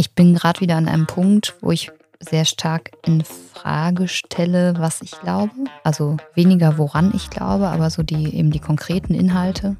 [0.00, 5.02] Ich bin gerade wieder an einem Punkt, wo ich sehr stark in Frage stelle, was
[5.02, 5.52] ich glaube.
[5.84, 9.76] Also weniger, woran ich glaube, aber so die eben die konkreten Inhalte.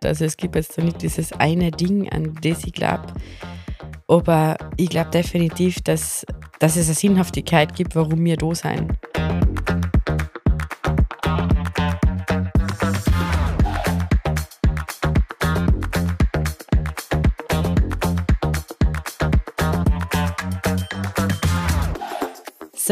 [0.00, 3.08] Also es gibt jetzt nicht dieses eine Ding, an das ich glaube.
[4.06, 6.24] Aber ich glaube definitiv, dass,
[6.60, 8.96] dass es eine Sinnhaftigkeit gibt, warum wir da sein.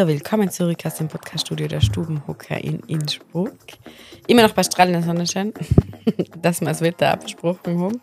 [0.00, 3.52] So, willkommen zurück aus dem Podcaststudio der Stubenhocker in Innsbruck.
[4.28, 5.52] Immer noch bei strahlender Sonnenschein,
[6.40, 8.00] dass wir das Wetter abgesprochen haben.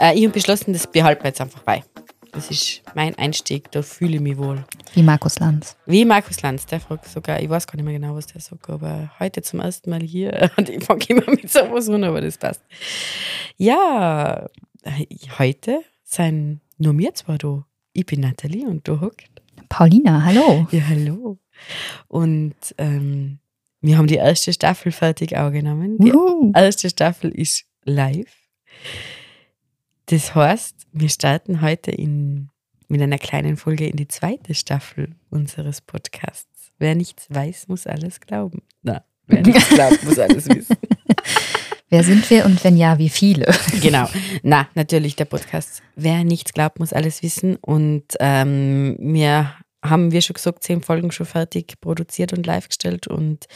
[0.00, 1.84] Äh, ich habe beschlossen, das behalten wir jetzt einfach bei.
[2.32, 4.64] Das ist mein Einstieg, da fühle ich mich wohl.
[4.94, 5.76] Wie Markus Lanz.
[5.86, 8.68] Wie Markus Lanz, der fragt sogar, ich weiß gar nicht mehr genau, was der sagt,
[8.68, 12.36] aber heute zum ersten Mal hier und ich fange immer mit sowas an, aber das
[12.36, 12.62] passt.
[13.56, 14.48] Ja,
[15.38, 17.64] heute sind nur wir zwei da.
[17.92, 19.35] Ich bin Nathalie und du hockt
[19.68, 20.66] Paulina, hallo.
[20.70, 21.38] Ja, hallo.
[22.08, 23.38] Und ähm,
[23.80, 25.98] wir haben die erste Staffel fertig aufgenommen.
[25.98, 26.52] Die uh.
[26.54, 28.32] erste Staffel ist live.
[30.06, 32.50] Das heißt, wir starten heute in,
[32.88, 36.72] mit einer kleinen Folge in die zweite Staffel unseres Podcasts.
[36.78, 38.62] Wer nichts weiß, muss alles glauben.
[38.82, 40.76] Na, wer nichts glaubt, muss alles wissen.
[41.88, 43.46] Wer sind wir und wenn ja, wie viele?
[43.80, 44.08] Genau.
[44.42, 45.82] Na, natürlich der Podcast.
[45.94, 47.56] Wer nichts glaubt, muss alles wissen.
[47.56, 49.52] Und ähm, wir
[49.90, 53.06] haben wir schon gesagt, zehn Folgen schon fertig produziert und live gestellt.
[53.06, 53.46] Und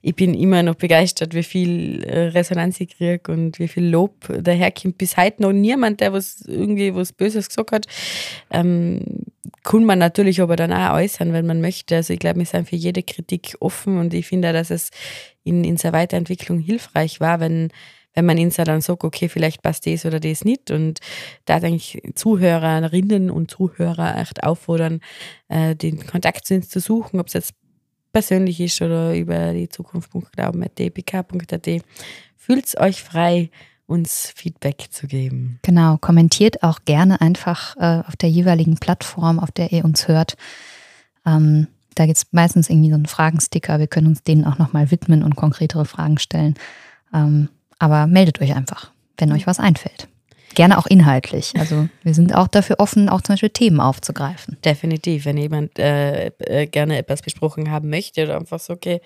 [0.00, 4.28] ich bin immer noch begeistert, wie viel äh, Resonanz ich kriege und wie viel Lob
[4.28, 4.98] daherkommt.
[4.98, 7.86] Bis heute noch niemand, der was irgendwie was Böses gesagt hat.
[8.50, 9.24] Ähm,
[9.64, 11.96] kann man natürlich aber dann auch äußern, wenn man möchte.
[11.96, 14.90] Also ich glaube, wir sind für jede Kritik offen und ich finde, dass es
[15.44, 17.70] in, in seiner Weiterentwicklung hilfreich war, wenn,
[18.14, 20.70] wenn man ihnen dann sagt, okay, vielleicht passt das oder das nicht.
[20.70, 21.00] Und
[21.44, 25.00] da denke ich, Zuhörerinnen und Zuhörer echt auffordern,
[25.48, 27.54] äh, den Kontakt zu uns zu suchen, ob es jetzt
[28.12, 31.68] persönlich ist oder über die Zukunft.glauben.dpk.at.
[32.36, 33.50] Fühlt euch frei,
[33.86, 35.58] uns Feedback zu geben.
[35.62, 40.36] Genau, kommentiert auch gerne einfach äh, auf der jeweiligen Plattform, auf der ihr uns hört.
[41.26, 43.78] Ähm, da gibt es meistens irgendwie so einen Fragensticker.
[43.78, 46.54] Wir können uns denen auch nochmal widmen und konkretere Fragen stellen.
[47.12, 47.48] Ähm,
[47.82, 50.06] aber meldet euch einfach, wenn euch was einfällt.
[50.54, 51.52] Gerne auch inhaltlich.
[51.58, 54.56] Also wir sind auch dafür offen, auch zum Beispiel Themen aufzugreifen.
[54.64, 59.00] Definitiv, wenn jemand äh, äh, gerne etwas besprochen haben möchte oder einfach so, okay,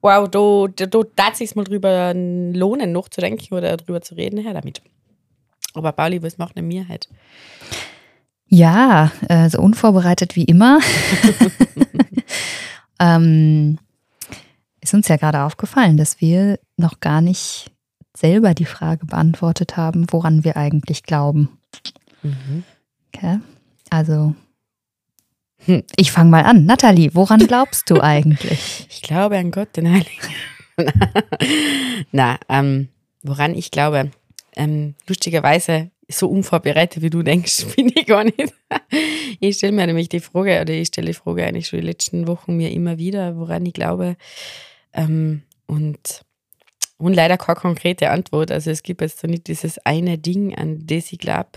[0.00, 4.14] wow, da, da, da darf sich mal drüber lohnen, noch zu denken oder drüber zu
[4.14, 4.80] reden, her damit.
[5.74, 7.10] Aber Pauli, was macht denn mir halt?
[8.48, 10.78] Ja, äh, so unvorbereitet wie immer.
[13.00, 13.78] ähm,
[14.80, 17.70] ist uns ja gerade aufgefallen, dass wir noch gar nicht
[18.16, 21.58] selber die Frage beantwortet haben, woran wir eigentlich glauben.
[22.22, 22.64] Mhm.
[23.12, 23.40] Okay.
[23.90, 24.34] Also,
[25.64, 25.82] hm.
[25.96, 26.66] ich fange mal an.
[26.66, 28.86] Nathalie, woran glaubst du eigentlich?
[28.90, 30.34] Ich glaube an Gott, den Heiligen.
[32.12, 32.88] Na, ähm,
[33.22, 34.10] woran ich glaube.
[34.56, 38.54] Ähm, lustigerweise, so unvorbereitet wie du denkst, bin ich gar nicht.
[39.40, 42.28] ich stelle mir nämlich die Frage, oder ich stelle die Frage eigentlich schon die letzten
[42.28, 44.16] Wochen mir immer wieder, woran ich glaube.
[44.92, 46.24] Ähm, und
[47.04, 48.50] und leider keine konkrete Antwort.
[48.50, 51.50] Also es gibt jetzt so nicht dieses eine Ding, an das ich glaube.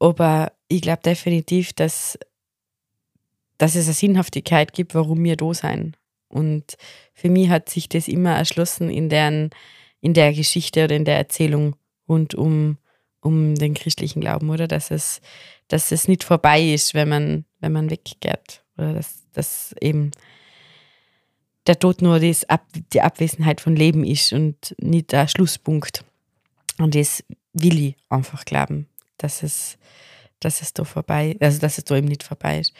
[0.00, 2.18] Aber ich glaube definitiv, dass,
[3.58, 5.96] dass es eine Sinnhaftigkeit gibt, warum wir da sein.
[6.28, 6.76] Und
[7.12, 9.50] für mich hat sich das immer erschlossen in, deren,
[10.00, 11.76] in der Geschichte oder in der Erzählung
[12.08, 12.78] rund um,
[13.20, 14.66] um den christlichen Glauben, oder?
[14.66, 15.20] Dass es,
[15.68, 18.64] dass es nicht vorbei ist, wenn man, wenn man weggeht.
[18.76, 20.10] Oder dass, dass eben
[21.70, 26.04] der Tod nur das Ab die Abwesenheit von Leben ist und nicht der Schlusspunkt.
[26.78, 27.22] Und das
[27.52, 28.88] will ich einfach glauben,
[29.18, 29.78] dass es,
[30.40, 32.72] dass es da vorbei, also dass es da eben nicht vorbei ist.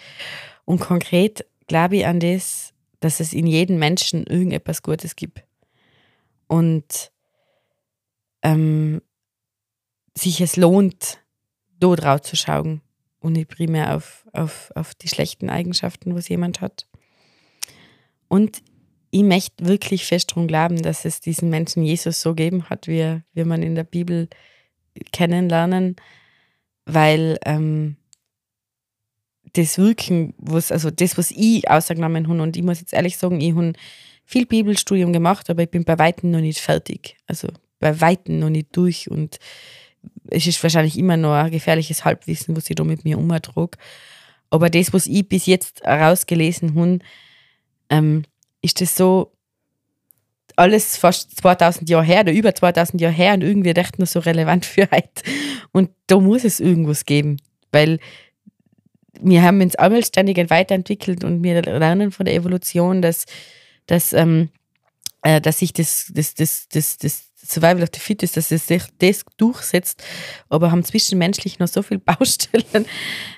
[0.64, 5.44] Und konkret glaube ich an das, dass es in jedem Menschen irgendetwas Gutes gibt.
[6.48, 7.12] Und
[8.42, 9.02] ähm,
[10.18, 11.20] sich es lohnt,
[11.78, 12.80] da drauf zu schauen
[13.20, 16.88] und nicht primär auf, auf, auf die schlechten Eigenschaften, was jemand hat.
[18.26, 18.64] Und
[19.10, 23.20] ich möchte wirklich fest daran glauben, dass es diesen Menschen Jesus so gegeben hat, wie,
[23.32, 24.28] wie man in der Bibel
[25.12, 25.96] kennenlernen,
[26.86, 27.96] weil ähm,
[29.52, 33.40] das Wirken, was, also das, was ich ausgenommen habe, und ich muss jetzt ehrlich sagen,
[33.40, 33.72] ich habe
[34.24, 37.16] viel Bibelstudium gemacht, aber ich bin bei Weitem noch nicht fertig.
[37.26, 37.48] Also
[37.80, 39.38] bei Weitem noch nicht durch und
[40.30, 43.76] es ist wahrscheinlich immer noch ein gefährliches Halbwissen, was ich da mit mir umtrage.
[44.50, 46.98] Aber das, was ich bis jetzt herausgelesen habe,
[47.88, 48.24] ähm,
[48.62, 49.32] ist das so
[50.56, 54.20] alles fast 2000 Jahre her oder über 2000 Jahre her und irgendwie recht noch so
[54.20, 55.22] relevant für heute.
[55.72, 57.38] Und da muss es irgendwas geben,
[57.72, 57.98] weil
[59.22, 63.26] wir haben uns einmal ständig weiterentwickelt und wir lernen von der Evolution, dass,
[63.86, 64.50] dass, ähm,
[65.22, 68.82] äh, dass sich das, das, das, das, das Survival of the Fittest, dass es sich
[68.98, 70.02] das durchsetzt,
[70.48, 72.86] aber haben zwischenmenschlich noch so viele Baustellen,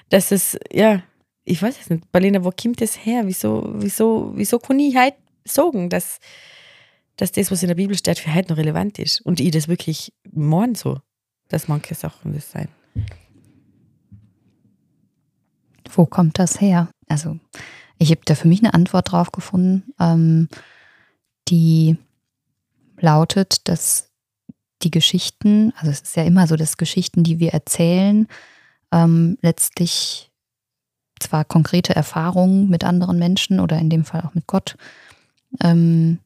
[0.08, 1.02] dass es, ja,
[1.44, 3.22] ich weiß es nicht, Berliner, wo kommt das her?
[3.26, 6.18] Wieso, wieso, wieso kann ich heute sagen, dass,
[7.16, 9.20] dass das, was in der Bibel steht, für heute noch relevant ist?
[9.20, 11.00] Und ich das wirklich morgen so,
[11.48, 12.68] dass manche Sachen das sein.
[15.90, 16.88] Wo kommt das her?
[17.08, 17.38] Also,
[17.98, 20.48] ich habe da für mich eine Antwort drauf gefunden, ähm,
[21.48, 21.96] die
[22.98, 24.10] lautet, dass
[24.82, 28.26] die Geschichten, also es ist ja immer so, dass Geschichten, die wir erzählen,
[28.90, 30.31] ähm, letztlich
[31.22, 34.76] zwar konkrete Erfahrungen mit anderen Menschen oder in dem Fall auch mit Gott
[35.62, 36.18] ähm,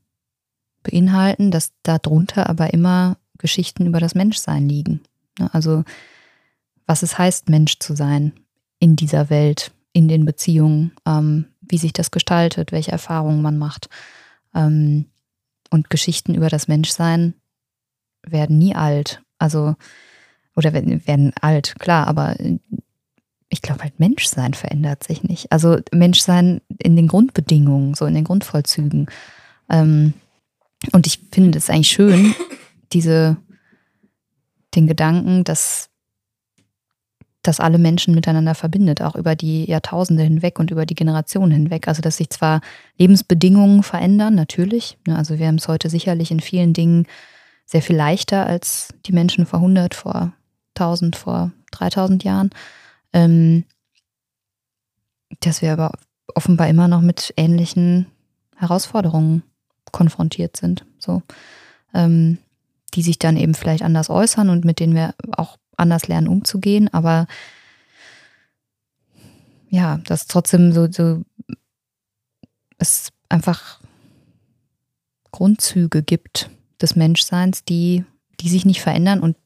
[0.82, 5.00] beinhalten, dass darunter aber immer Geschichten über das Menschsein liegen.
[5.38, 5.84] Ne, also
[6.87, 8.32] was es heißt, Mensch zu sein
[8.78, 13.88] in dieser Welt, in den Beziehungen, ähm, wie sich das gestaltet, welche Erfahrungen man macht.
[14.54, 15.06] Ähm,
[15.70, 17.34] und Geschichten über das Menschsein
[18.22, 19.22] werden nie alt.
[19.38, 19.75] Also,
[20.54, 22.37] oder werden, werden alt, klar, aber
[23.48, 25.52] ich glaube halt Menschsein verändert sich nicht.
[25.52, 29.06] Also Menschsein in den Grundbedingungen, so in den Grundvollzügen.
[29.70, 30.14] Ähm,
[30.93, 32.34] und ich finde es eigentlich schön,
[32.93, 33.37] diese,
[34.75, 35.90] den Gedanken, dass
[37.43, 41.87] das alle Menschen miteinander verbindet, auch über die Jahrtausende hinweg und über die Generationen hinweg.
[41.87, 42.60] Also dass sich zwar
[42.99, 44.99] Lebensbedingungen verändern, natürlich.
[45.06, 47.06] Ne, also wir haben es heute sicherlich in vielen Dingen
[47.64, 50.32] sehr viel leichter als die Menschen vor 100, vor
[50.75, 52.50] 1000, vor 3000 Jahren
[53.12, 53.64] ähm,
[55.41, 55.93] dass wir aber
[56.35, 58.06] offenbar immer noch mit ähnlichen
[58.56, 59.43] Herausforderungen
[59.93, 61.23] konfrontiert sind, so,
[61.94, 62.38] ähm,
[62.94, 66.93] die sich dann eben vielleicht anders äußern und mit denen wir auch anders lernen umzugehen,
[66.93, 67.26] aber
[69.69, 71.23] ja, dass trotzdem so, so
[72.79, 73.81] es einfach
[75.32, 76.50] Grundzüge gibt
[76.81, 78.05] des Menschseins, die,
[78.41, 79.37] die sich nicht verändern und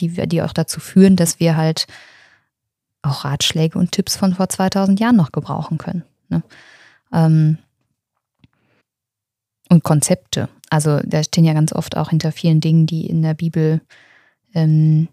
[0.00, 1.86] die, die auch dazu führen, dass wir halt
[3.02, 6.04] auch Ratschläge und Tipps von vor 2000 Jahren noch gebrauchen können.
[6.28, 6.42] Ne?
[7.12, 7.58] Ähm,
[9.68, 10.48] und Konzepte.
[10.70, 13.80] Also da stehen ja ganz oft auch hinter vielen Dingen, die in der Bibel
[14.54, 15.08] ähm,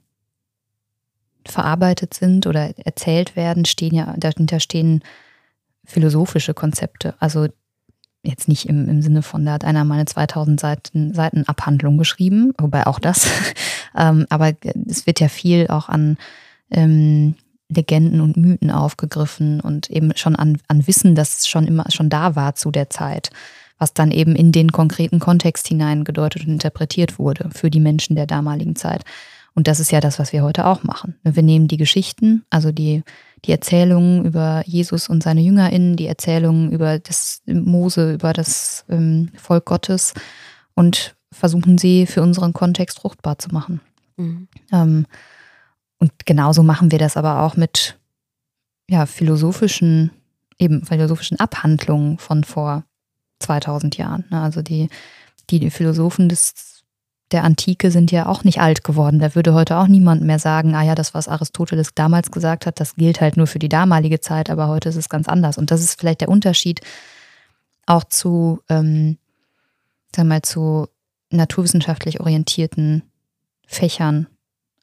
[1.47, 5.03] verarbeitet sind oder erzählt werden, stehen ja, dahinter stehen
[5.85, 7.13] philosophische Konzepte.
[7.19, 7.47] Also
[8.23, 11.97] jetzt nicht im, im Sinne von, da hat einer mal eine 2000 Seiten, Seiten Abhandlung
[11.97, 13.27] geschrieben, wobei auch das.
[13.95, 14.53] ähm, aber
[14.87, 16.17] es wird ja viel auch an
[16.71, 17.35] ähm,
[17.69, 22.35] Legenden und Mythen aufgegriffen und eben schon an, an Wissen, das schon immer schon da
[22.35, 23.31] war zu der Zeit,
[23.79, 28.15] was dann eben in den konkreten Kontext hinein gedeutet und interpretiert wurde für die Menschen
[28.15, 29.03] der damaligen Zeit.
[29.55, 31.15] Und das ist ja das, was wir heute auch machen.
[31.23, 33.03] Wir nehmen die Geschichten, also die,
[33.45, 39.31] die Erzählungen über Jesus und seine JüngerInnen, die Erzählungen über das Mose, über das ähm,
[39.37, 40.13] Volk Gottes
[40.73, 43.79] und versuchen sie für unseren Kontext fruchtbar zu machen.
[44.17, 44.47] Mhm.
[44.73, 45.05] Ähm,
[45.99, 47.97] und genauso machen wir das aber auch mit
[48.89, 50.11] ja, philosophischen,
[50.57, 52.83] eben philosophischen Abhandlungen von vor
[53.39, 54.25] 2000 Jahren.
[54.29, 54.41] Ne?
[54.41, 54.89] Also die,
[55.49, 56.83] die Philosophen des,
[57.31, 59.19] der Antike sind ja auch nicht alt geworden.
[59.19, 62.79] Da würde heute auch niemand mehr sagen, ah ja, das, was Aristoteles damals gesagt hat,
[62.79, 65.57] das gilt halt nur für die damalige Zeit, aber heute ist es ganz anders.
[65.57, 66.81] Und das ist vielleicht der Unterschied
[67.85, 69.17] auch zu, ähm,
[70.15, 70.87] sagen wir mal, zu
[71.31, 73.03] naturwissenschaftlich orientierten
[73.67, 74.27] Fächern.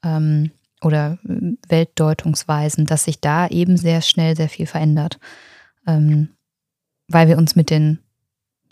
[0.03, 0.51] Ähm,
[0.83, 5.19] oder äh, Weltdeutungsweisen, dass sich da eben sehr schnell sehr viel verändert,
[5.87, 6.29] ähm,
[7.07, 7.99] weil wir uns mit den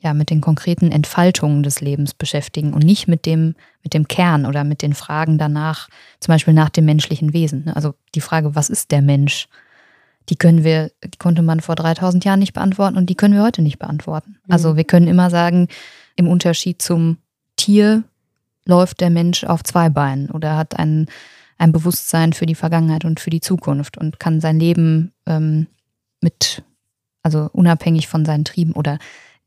[0.03, 4.46] ja mit den konkreten Entfaltungen des Lebens beschäftigen und nicht mit dem mit dem Kern
[4.46, 5.89] oder mit den Fragen danach,
[6.20, 7.65] zum Beispiel nach dem menschlichen Wesen.
[7.65, 7.75] Ne?
[7.75, 9.48] Also die Frage, was ist der Mensch?
[10.30, 13.44] Die können wir, die konnte man vor 3000 Jahren nicht beantworten und die können wir
[13.44, 14.38] heute nicht beantworten.
[14.46, 14.53] Mhm.
[14.53, 15.68] Also wir können immer sagen,
[16.15, 17.18] im Unterschied zum
[17.56, 18.03] Tier
[18.65, 21.08] läuft der Mensch auf zwei Beinen oder hat einen
[21.62, 25.68] ein Bewusstsein für die Vergangenheit und für die Zukunft und kann sein Leben ähm,
[26.20, 26.63] mit,
[27.22, 28.98] also unabhängig von seinen Trieben oder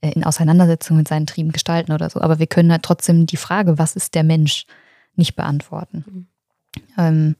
[0.00, 2.21] äh, in Auseinandersetzung mit seinen Trieben gestalten oder so.
[2.21, 4.66] Aber wir können halt trotzdem die Frage, was ist der Mensch,
[5.16, 6.04] nicht beantworten.
[6.06, 6.26] Mhm.
[6.97, 7.37] Ähm,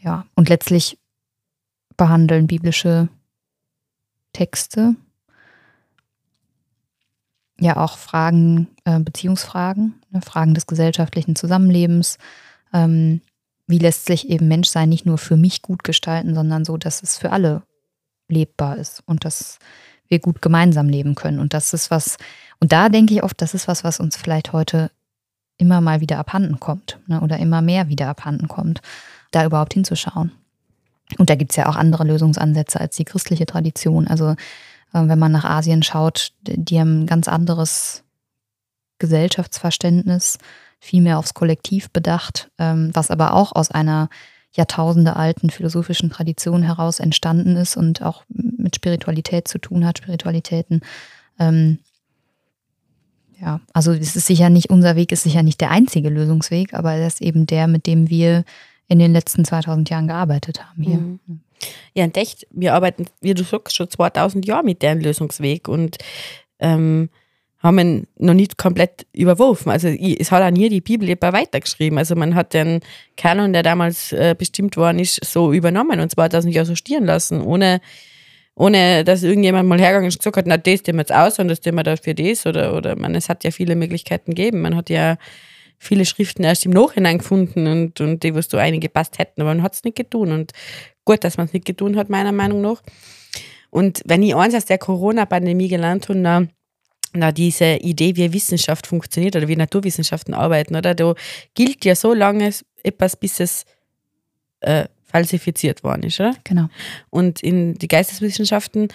[0.00, 0.96] ja, und letztlich
[1.96, 3.08] behandeln biblische
[4.32, 4.94] Texte
[7.58, 12.16] ja auch Fragen, äh, Beziehungsfragen, ne, Fragen des gesellschaftlichen Zusammenlebens,
[12.72, 13.20] ähm,
[13.66, 17.18] wie lässt sich eben Menschsein nicht nur für mich gut gestalten, sondern so, dass es
[17.18, 17.62] für alle
[18.28, 19.58] lebbar ist und dass
[20.08, 21.38] wir gut gemeinsam leben können.
[21.38, 22.16] Und das ist was,
[22.58, 24.90] und da denke ich oft, das ist was, was uns vielleicht heute
[25.56, 28.80] immer mal wieder abhanden kommt ne, oder immer mehr wieder abhanden kommt,
[29.30, 30.32] da überhaupt hinzuschauen.
[31.18, 34.08] Und da gibt es ja auch andere Lösungsansätze als die christliche Tradition.
[34.08, 34.36] Also äh,
[34.92, 38.04] wenn man nach Asien schaut, die haben ein ganz anderes
[38.98, 40.38] Gesellschaftsverständnis,
[40.80, 44.08] viel mehr aufs Kollektiv bedacht, ähm, was aber auch aus einer
[44.52, 50.80] Jahrtausende alten philosophischen Tradition heraus entstanden ist und auch mit Spiritualität zu tun hat, Spiritualitäten.
[51.38, 51.78] Ähm,
[53.40, 56.92] ja, also es ist sicher nicht, unser Weg ist sicher nicht der einzige Lösungsweg, aber
[56.94, 58.44] er ist eben der, mit dem wir
[58.88, 60.98] in den letzten 2000 Jahren gearbeitet haben hier.
[60.98, 61.40] Mhm.
[61.94, 65.98] Ja, und echt, wir arbeiten, wie du sagst, schon 2000 Jahre mit deren Lösungsweg und
[66.58, 67.08] ähm,
[67.62, 69.70] haben ihn noch nicht komplett überworfen.
[69.70, 71.98] Also es hat auch nie die Bibel etwa weitergeschrieben.
[71.98, 72.80] Also man hat den
[73.16, 77.42] Kanon, der damals äh, bestimmt worden ist, so übernommen und 2000 Jahre so stieren lassen,
[77.42, 77.82] ohne,
[78.54, 81.38] ohne dass irgendjemand mal hergegangen ist und gesagt hat, na das tun wir jetzt aus
[81.38, 84.62] und das tun wir dafür das oder, oder man, es hat ja viele Möglichkeiten gegeben.
[84.62, 85.18] Man hat ja
[85.78, 89.50] viele Schriften erst im Nachhinein gefunden und, und die, was du einige passt hätten, aber
[89.50, 90.52] man hat es nicht getan und
[91.04, 92.82] gut, dass man es nicht getan hat, meiner Meinung nach.
[93.70, 96.50] Und wenn ich eins aus der Corona-Pandemie gelernt habe, dann
[97.12, 100.94] na, diese Idee, wie Wissenschaft funktioniert oder wie Naturwissenschaften arbeiten, oder?
[100.94, 101.14] Da
[101.54, 102.50] gilt ja so lange
[102.82, 103.64] etwas, bis es
[104.60, 106.34] äh, falsifiziert worden ist, oder?
[106.44, 106.68] Genau.
[107.10, 108.88] Und in die Geisteswissenschaften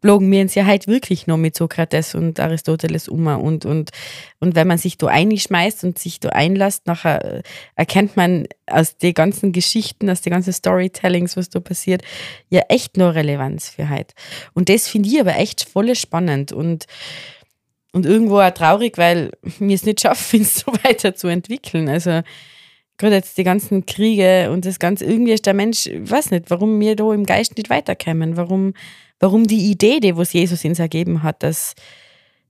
[0.00, 3.26] blogen wir uns ja halt wirklich noch mit Sokrates und Aristoteles um.
[3.26, 3.90] Und, und,
[4.38, 7.42] und wenn man sich da einschmeißt und sich da einlässt, nachher äh,
[7.74, 12.02] erkennt man aus den ganzen Geschichten, aus den ganzen Storytellings, was da passiert,
[12.48, 14.14] ja echt noch Relevanz für heute.
[14.54, 16.86] Und das finde ich aber echt voll spannend und,
[17.92, 21.88] und irgendwo auch traurig, weil wir es nicht schaffen, es so weiterzuentwickeln.
[21.88, 22.22] Also
[23.00, 26.50] gerade jetzt die ganzen Kriege und das Ganze, irgendwie ist der Mensch, ich weiß nicht,
[26.50, 28.74] warum wir da im Geist nicht weiterkommen, warum
[29.20, 31.74] warum die Idee, die was Jesus uns ergeben hat, dass,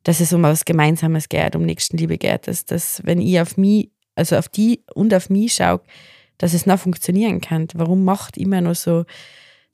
[0.05, 3.91] dass es um was Gemeinsames geht, um Nächstenliebe geht, dass, dass wenn ich auf mich,
[4.15, 5.83] also auf die und auf mich schaue,
[6.39, 7.69] dass es noch funktionieren kann.
[7.75, 9.05] Warum Macht immer noch so,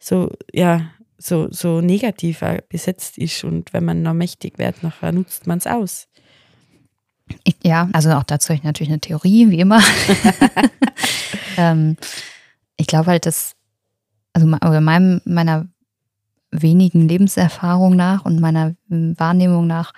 [0.00, 5.46] so, ja, so, so negativ besetzt ist und wenn man noch mächtig wird, nachher nutzt
[5.46, 6.08] man es aus.
[7.44, 9.82] Ich, ja, also auch dazu habe ich natürlich eine Theorie, wie immer.
[11.56, 11.96] ähm,
[12.76, 13.54] ich glaube halt, dass,
[14.32, 15.68] also oder meinem, meiner
[16.62, 19.92] wenigen Lebenserfahrung nach und meiner hm, Wahrnehmung nach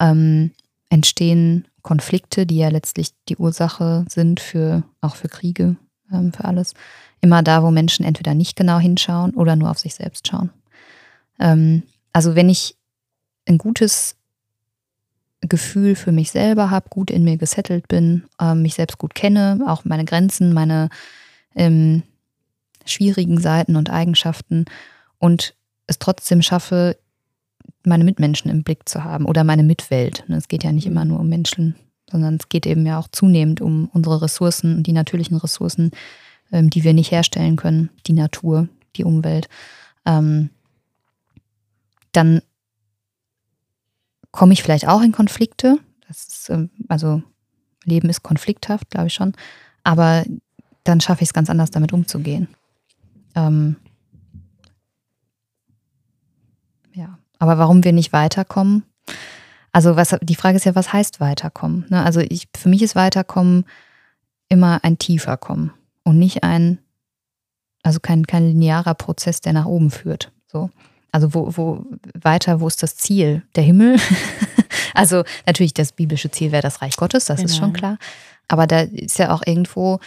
[0.00, 0.52] ähm,
[0.88, 5.76] entstehen Konflikte, die ja letztlich die Ursache sind für auch für Kriege,
[6.12, 6.74] ähm, für alles.
[7.20, 10.50] Immer da, wo Menschen entweder nicht genau hinschauen oder nur auf sich selbst schauen.
[11.38, 11.82] Ähm,
[12.12, 12.76] also wenn ich
[13.46, 14.16] ein gutes
[15.40, 19.60] Gefühl für mich selber habe, gut in mir gesettelt bin, äh, mich selbst gut kenne,
[19.66, 20.88] auch meine Grenzen, meine
[21.54, 22.02] ähm,
[22.84, 24.64] schwierigen Seiten und Eigenschaften
[25.18, 25.54] und
[25.86, 26.96] es trotzdem schaffe,
[27.84, 30.24] meine Mitmenschen im Blick zu haben oder meine Mitwelt.
[30.28, 31.76] Es geht ja nicht immer nur um Menschen,
[32.10, 35.90] sondern es geht eben ja auch zunehmend um unsere Ressourcen, die natürlichen Ressourcen,
[36.52, 39.48] ähm, die wir nicht herstellen können, die Natur, die Umwelt.
[40.04, 40.50] Ähm,
[42.12, 42.42] dann
[44.30, 45.78] komme ich vielleicht auch in Konflikte.
[46.08, 47.22] Das ist, ähm, also
[47.84, 49.32] Leben ist konflikthaft, glaube ich schon.
[49.84, 50.24] Aber
[50.84, 52.48] dann schaffe ich es ganz anders, damit umzugehen.
[53.34, 53.76] Ähm,
[56.94, 57.18] ja.
[57.38, 58.84] Aber warum wir nicht weiterkommen?
[59.72, 61.84] Also was, die Frage ist ja, was heißt weiterkommen?
[61.88, 62.02] Ne?
[62.02, 63.66] Also ich, für mich ist weiterkommen
[64.48, 66.78] immer ein tiefer kommen und nicht ein,
[67.82, 70.32] also kein, kein linearer Prozess, der nach oben führt.
[70.46, 70.70] So.
[71.12, 73.42] Also wo, wo weiter, wo ist das Ziel?
[73.54, 73.98] Der Himmel?
[74.94, 77.50] also natürlich das biblische Ziel wäre das Reich Gottes, das genau.
[77.50, 77.78] ist schon genau.
[77.78, 77.98] klar.
[78.48, 80.00] Aber da ist ja auch irgendwo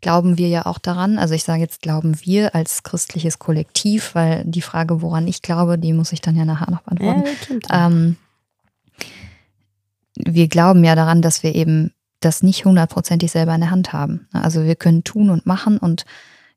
[0.00, 1.18] glauben wir ja auch daran.
[1.18, 5.78] Also ich sage jetzt, glauben wir als christliches Kollektiv, weil die Frage, woran ich glaube,
[5.78, 7.60] die muss ich dann ja nachher noch beantworten.
[7.68, 8.16] Ja, ähm,
[10.16, 14.28] wir glauben ja daran, dass wir eben das nicht hundertprozentig selber in der Hand haben.
[14.32, 16.04] Also wir können tun und machen und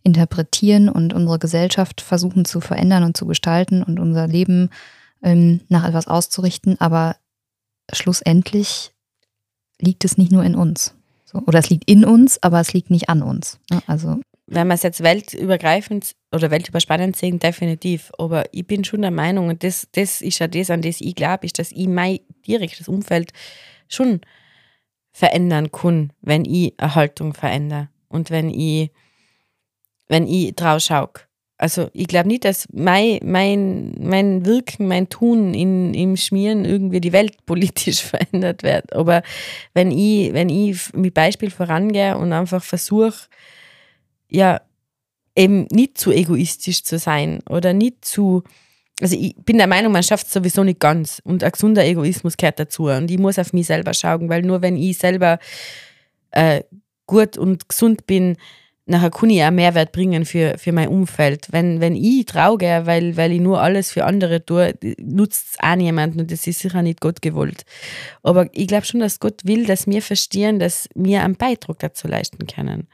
[0.03, 4.69] interpretieren und unsere Gesellschaft versuchen zu verändern und zu gestalten und unser Leben
[5.21, 7.17] ähm, nach etwas auszurichten, aber
[7.91, 8.93] schlussendlich
[9.79, 10.95] liegt es nicht nur in uns.
[11.31, 13.59] So, oder es liegt in uns, aber es liegt nicht an uns.
[13.69, 13.81] Ne?
[13.85, 14.19] Also
[14.51, 18.11] wenn man es jetzt weltübergreifend oder weltüberspannend sehen, definitiv.
[18.17, 21.13] Aber ich bin schon der Meinung, und das, das ist ja das, an das ich
[21.13, 23.31] glaube, ist, dass ich mein direktes Umfeld
[23.87, 24.21] schon
[25.11, 28.91] verändern kann, wenn ich eine Haltung verändere und wenn ich,
[30.07, 31.11] wenn ich drauf schaue.
[31.59, 37.01] Also ich glaube nicht, dass mein, mein, mein Wirken, mein Tun in, im Schmieren irgendwie
[37.01, 38.93] die Welt politisch verändert wird.
[38.93, 39.23] Aber
[39.73, 43.27] wenn ich, wenn ich mit Beispiel vorangehe und einfach versuche,
[44.29, 44.61] ja,
[45.35, 48.43] eben nicht zu egoistisch zu sein oder nicht zu,
[49.01, 52.37] also ich bin der Meinung, man schafft es sowieso nicht ganz und ein gesunder Egoismus
[52.37, 55.39] gehört dazu und ich muss auf mich selber schauen, weil nur wenn ich selber
[56.31, 56.63] äh,
[57.05, 58.37] gut und gesund bin,
[58.89, 61.47] nachher kann ich auch Mehrwert bringen für, für mein Umfeld.
[61.51, 65.75] Wenn, wenn ich trauge, weil, weil ich nur alles für andere tue, nutzt es auch
[65.75, 67.65] niemand und das ist sicher nicht Gott gewollt.
[68.23, 72.07] Aber ich glaube schon, dass Gott will, dass wir verstehen, dass wir einen Beitrag dazu
[72.07, 72.87] leisten können.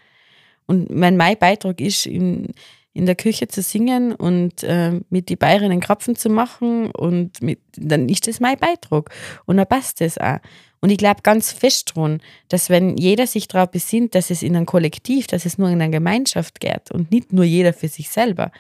[0.68, 2.54] Und mein, mein Beitrag ist, in,
[2.94, 7.60] in der Küche zu singen und äh, mit die Bayerinnen Krapfen zu machen und mit,
[7.78, 9.10] dann ist das mein Beitrag.
[9.46, 10.40] Und dann passt das auch.
[10.86, 14.56] Und ich glaube ganz fest daran, dass wenn jeder sich darauf besinnt, dass es in
[14.56, 18.12] einem Kollektiv, dass es nur in einer Gemeinschaft geht und nicht nur jeder für sich
[18.12, 18.52] selber,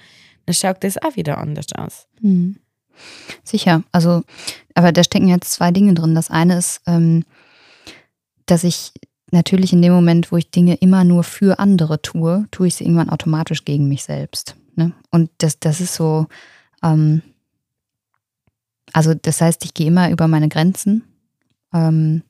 [0.48, 2.08] dann schaut das auch wieder anders aus.
[2.22, 2.55] Mhm.
[3.44, 4.24] Sicher, also,
[4.74, 6.15] aber da stecken jetzt zwei Dinge drin.
[6.15, 7.25] Das eine ist, ähm,
[8.48, 8.91] dass ich
[9.29, 12.86] natürlich in dem Moment, wo ich Dinge immer nur für andere tue, tue ich sie
[12.86, 14.55] irgendwann automatisch gegen mich selbst.
[14.75, 14.94] Ne?
[15.12, 16.25] Und das, das ist so,
[16.82, 17.22] ähm,
[18.94, 21.03] also das heißt, ich gehe immer über meine Grenzen
[21.75, 22.24] ähm,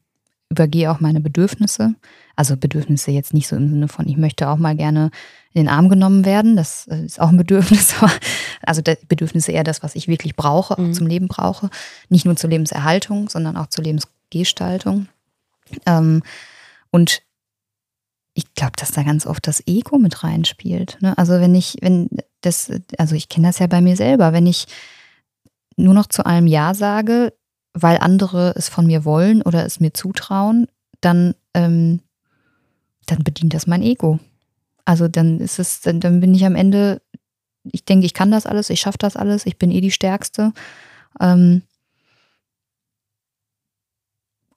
[0.50, 1.96] übergehe auch meine Bedürfnisse.
[2.36, 5.12] Also Bedürfnisse jetzt nicht so im Sinne von, ich möchte auch mal gerne
[5.54, 6.56] in den Arm genommen werden.
[6.56, 7.96] Das äh, ist auch ein Bedürfnis.
[8.66, 10.94] also Bedürfnisse eher das, was ich wirklich brauche, mhm.
[10.94, 11.70] zum Leben brauche.
[12.10, 15.08] Nicht nur zur Lebenserhaltung, sondern auch zur Lebensgestaltung.
[15.86, 16.24] Ähm,
[16.92, 17.22] und
[18.34, 20.98] ich glaube, dass da ganz oft das Ego mit reinspielt.
[21.02, 21.18] Ne?
[21.18, 22.10] Also wenn ich, wenn
[22.42, 24.66] das, also ich kenne das ja bei mir selber, wenn ich
[25.78, 27.34] nur noch zu allem Ja sage,
[27.75, 30.67] weil andere es von mir wollen oder es mir zutrauen,
[31.01, 32.00] dann, ähm,
[33.05, 34.20] dann bedient das mein Ego.
[34.86, 37.01] Also dann ist es, dann, dann bin ich am Ende,
[37.63, 40.53] ich denke, ich kann das alles, ich schaffe das alles, ich bin eh die Stärkste.
[41.20, 41.63] Ähm,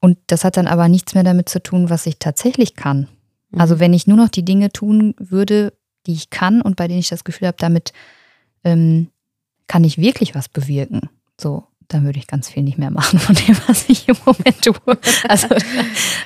[0.01, 3.09] und das hat dann aber nichts mehr damit zu tun, was ich tatsächlich kann.
[3.51, 3.61] Mhm.
[3.61, 5.73] Also wenn ich nur noch die Dinge tun würde,
[6.07, 7.93] die ich kann und bei denen ich das Gefühl habe, damit
[8.63, 9.09] ähm,
[9.67, 11.11] kann ich wirklich was bewirken.
[11.41, 14.63] So, dann würde ich ganz viel nicht mehr machen von dem, was ich im Moment
[14.63, 14.99] tue.
[15.27, 15.49] Also,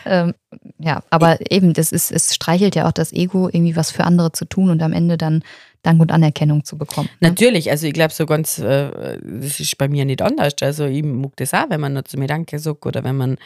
[0.05, 0.35] ähm,
[0.79, 4.33] ja, aber eben, das ist, es streichelt ja auch das Ego, irgendwie was für andere
[4.33, 5.43] zu tun und am Ende dann
[5.83, 7.09] Dank und Anerkennung zu bekommen.
[7.21, 7.29] Ne?
[7.29, 10.55] Natürlich, also ich glaube so ganz, äh, das ist bei mir nicht anders.
[10.61, 13.39] Also ich mag das auch, wenn man nur zu mir Danke sagt oder wenn man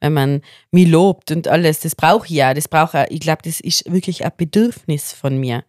[0.00, 3.42] wenn man mich lobt und alles, das brauche ich ja, das brauche ich, ich glaube,
[3.42, 5.64] das ist wirklich ein Bedürfnis von mir,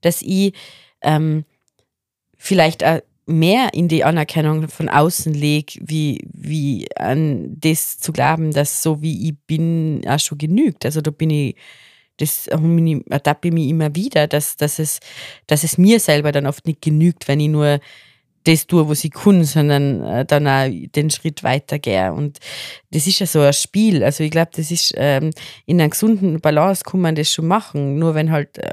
[0.00, 0.54] dass ich
[1.02, 1.44] ähm,
[2.38, 8.52] vielleicht auch mehr in die Anerkennung von außen lege, wie, wie an das zu glauben,
[8.52, 10.84] dass so wie ich bin auch schon genügt.
[10.84, 11.56] Also da bin ich,
[12.18, 15.00] das ertappe ich mich immer wieder, dass, dass, es,
[15.46, 17.80] dass es mir selber dann oft nicht genügt, wenn ich nur
[18.44, 22.12] das tue, was ich kann, sondern äh, dann auch den Schritt weitergehe.
[22.12, 22.38] Und
[22.90, 24.04] das ist ja so ein Spiel.
[24.04, 25.30] Also ich glaube, das ist ähm,
[25.66, 27.98] in einer gesunden Balance kann man das schon machen.
[27.98, 28.70] Nur wenn halt äh,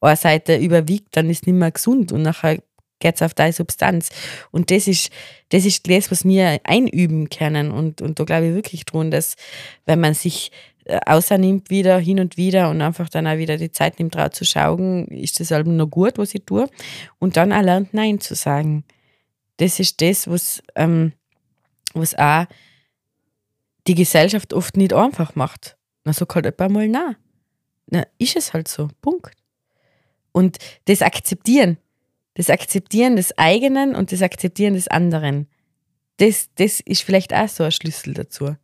[0.00, 2.62] eine Seite überwiegt, dann ist es nicht mehr gesund und nachher
[3.00, 4.10] geht es auf deine Substanz.
[4.50, 5.10] Und das ist,
[5.48, 7.72] das ist das, was wir einüben können.
[7.72, 9.34] Und, und da glaube ich wirklich dran, dass
[9.86, 10.52] wenn man sich
[10.84, 14.30] äh, außernimmt wieder hin und wieder und einfach dann auch wieder die Zeit nimmt, drauf
[14.30, 16.68] zu schauen, ist das halt noch gut, was ich tue.
[17.18, 18.84] Und dann auch lernt, Nein zu sagen.
[19.56, 21.12] Das ist das, was, ähm,
[21.92, 22.46] was auch
[23.86, 25.76] die Gesellschaft oft nicht einfach macht.
[26.04, 27.16] Na, so halt paar Mal Nein.
[27.86, 28.88] Na, ist es halt so.
[29.00, 29.34] Punkt.
[30.32, 31.76] Und das akzeptieren,
[32.40, 35.46] das Akzeptieren des eigenen und das Akzeptieren des anderen.
[36.16, 38.56] Das, das ist vielleicht auch so ein Schlüssel dazu.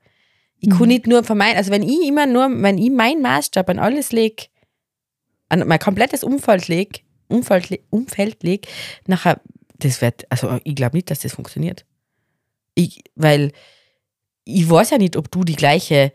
[0.61, 0.79] Ich mhm.
[0.79, 4.13] kann nicht nur vermeiden, also wenn ich immer nur, wenn ich meinen Maßstab an alles
[4.13, 4.47] lege,
[5.51, 8.67] an mein komplettes Umfeld lege, Umfeld, Umfeld lege,
[9.07, 9.43] nachher,
[9.79, 11.85] das wird, also ich glaube nicht, dass das funktioniert.
[12.75, 13.53] Ich, weil
[14.45, 16.15] ich weiß ja nicht, ob du die gleiche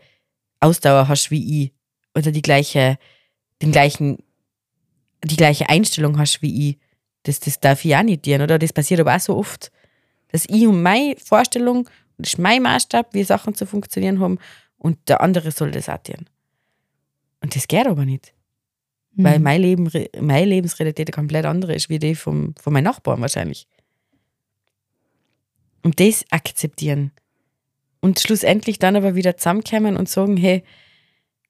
[0.58, 1.72] Ausdauer hast wie ich
[2.16, 2.98] oder die gleiche,
[3.62, 4.18] den gleichen,
[5.22, 6.78] die gleiche Einstellung hast wie ich.
[7.24, 8.58] Das, das darf ich auch nicht dienen, oder?
[8.58, 9.70] Das passiert aber auch so oft.
[10.28, 14.38] Dass ich und meine Vorstellung, das ist mein Maßstab, wie Sachen zu funktionieren haben,
[14.78, 16.28] und der andere soll das auch dienen.
[17.40, 18.34] Und das geht aber nicht.
[19.14, 19.24] Mhm.
[19.24, 23.20] Weil mein Leben, meine Lebensrealität eine komplett andere ist, wie die vom, von meinen Nachbarn
[23.20, 23.68] wahrscheinlich.
[25.82, 27.12] Und das akzeptieren.
[28.00, 30.64] Und schlussendlich dann aber wieder zusammenkommen und sagen, hey,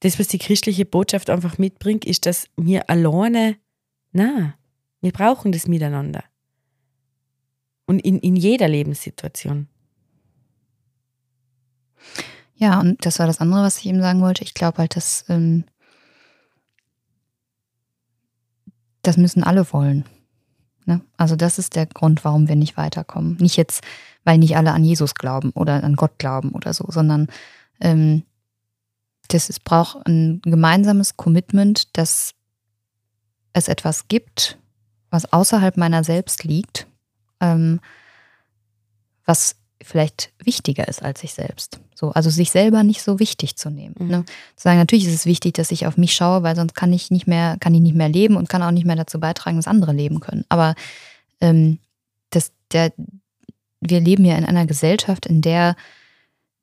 [0.00, 3.56] das, was die christliche Botschaft einfach mitbringt, ist, dass wir alleine,
[4.12, 4.54] na,
[5.02, 6.24] wir brauchen das Miteinander.
[7.86, 9.68] Und in, in jeder Lebenssituation.
[12.54, 14.44] Ja, und das war das andere, was ich eben sagen wollte.
[14.44, 15.64] Ich glaube halt, dass ähm,
[19.02, 20.04] das müssen alle wollen.
[20.86, 21.00] Ne?
[21.16, 23.36] Also das ist der Grund, warum wir nicht weiterkommen.
[23.38, 23.82] Nicht jetzt,
[24.24, 27.26] weil nicht alle an Jesus glauben oder an Gott glauben oder so, sondern
[27.80, 28.22] ähm,
[29.28, 32.34] das es braucht ein gemeinsames Commitment, dass
[33.52, 34.58] es etwas gibt,
[35.12, 36.87] was außerhalb meiner selbst liegt,
[37.40, 37.81] ähm,
[39.25, 41.81] was vielleicht wichtiger ist als sich selbst.
[41.94, 43.94] So, also sich selber nicht so wichtig zu nehmen.
[43.98, 44.09] Mhm.
[44.09, 44.25] Ne?
[44.57, 47.11] Zu sagen, natürlich ist es wichtig, dass ich auf mich schaue, weil sonst kann ich
[47.11, 49.68] nicht mehr, kann ich nicht mehr leben und kann auch nicht mehr dazu beitragen, dass
[49.68, 50.44] andere leben können.
[50.48, 50.75] Aber
[51.40, 51.79] ähm,
[52.31, 52.92] das, der,
[53.81, 55.77] wir leben ja in einer Gesellschaft, in der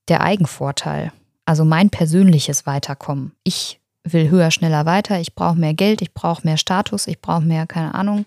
[0.10, 1.12] der Eigenvorteil,
[1.46, 6.42] also mein persönliches Weiterkommen, ich will höher, schneller weiter, ich brauche mehr Geld, ich brauche
[6.46, 8.26] mehr Status, ich brauche mehr, keine Ahnung,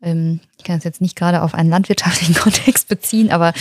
[0.00, 3.52] ähm, ich kann es jetzt nicht gerade auf einen landwirtschaftlichen Kontext beziehen, aber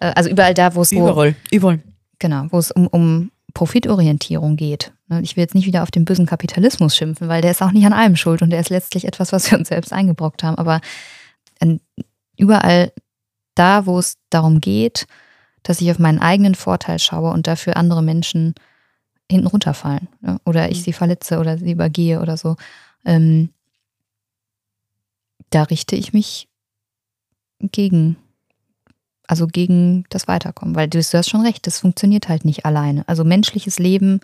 [0.00, 1.80] äh, also überall da, wo es Überall, überall.
[2.18, 4.92] genau, wo es um, um Profitorientierung geht.
[5.08, 7.72] Ne, Ich will jetzt nicht wieder auf den bösen Kapitalismus schimpfen, weil der ist auch
[7.72, 10.56] nicht an allem schuld und der ist letztlich etwas, was wir uns selbst eingebrockt haben.
[10.56, 10.80] Aber
[11.58, 11.80] an-
[12.36, 12.92] überall
[13.56, 15.06] da, wo es darum geht,
[15.64, 18.54] dass ich auf meinen eigenen Vorteil schaue und dafür andere Menschen
[19.30, 20.40] hinten runterfallen ne?
[20.44, 20.82] oder ich Mhm.
[20.82, 22.56] sie verletze oder sie übergehe oder so,
[23.04, 23.50] ähm,
[25.50, 26.48] da richte ich mich
[27.60, 28.16] gegen,
[29.26, 33.06] also gegen das Weiterkommen, weil du, du hast schon recht, das funktioniert halt nicht alleine.
[33.08, 34.20] Also menschliches Leben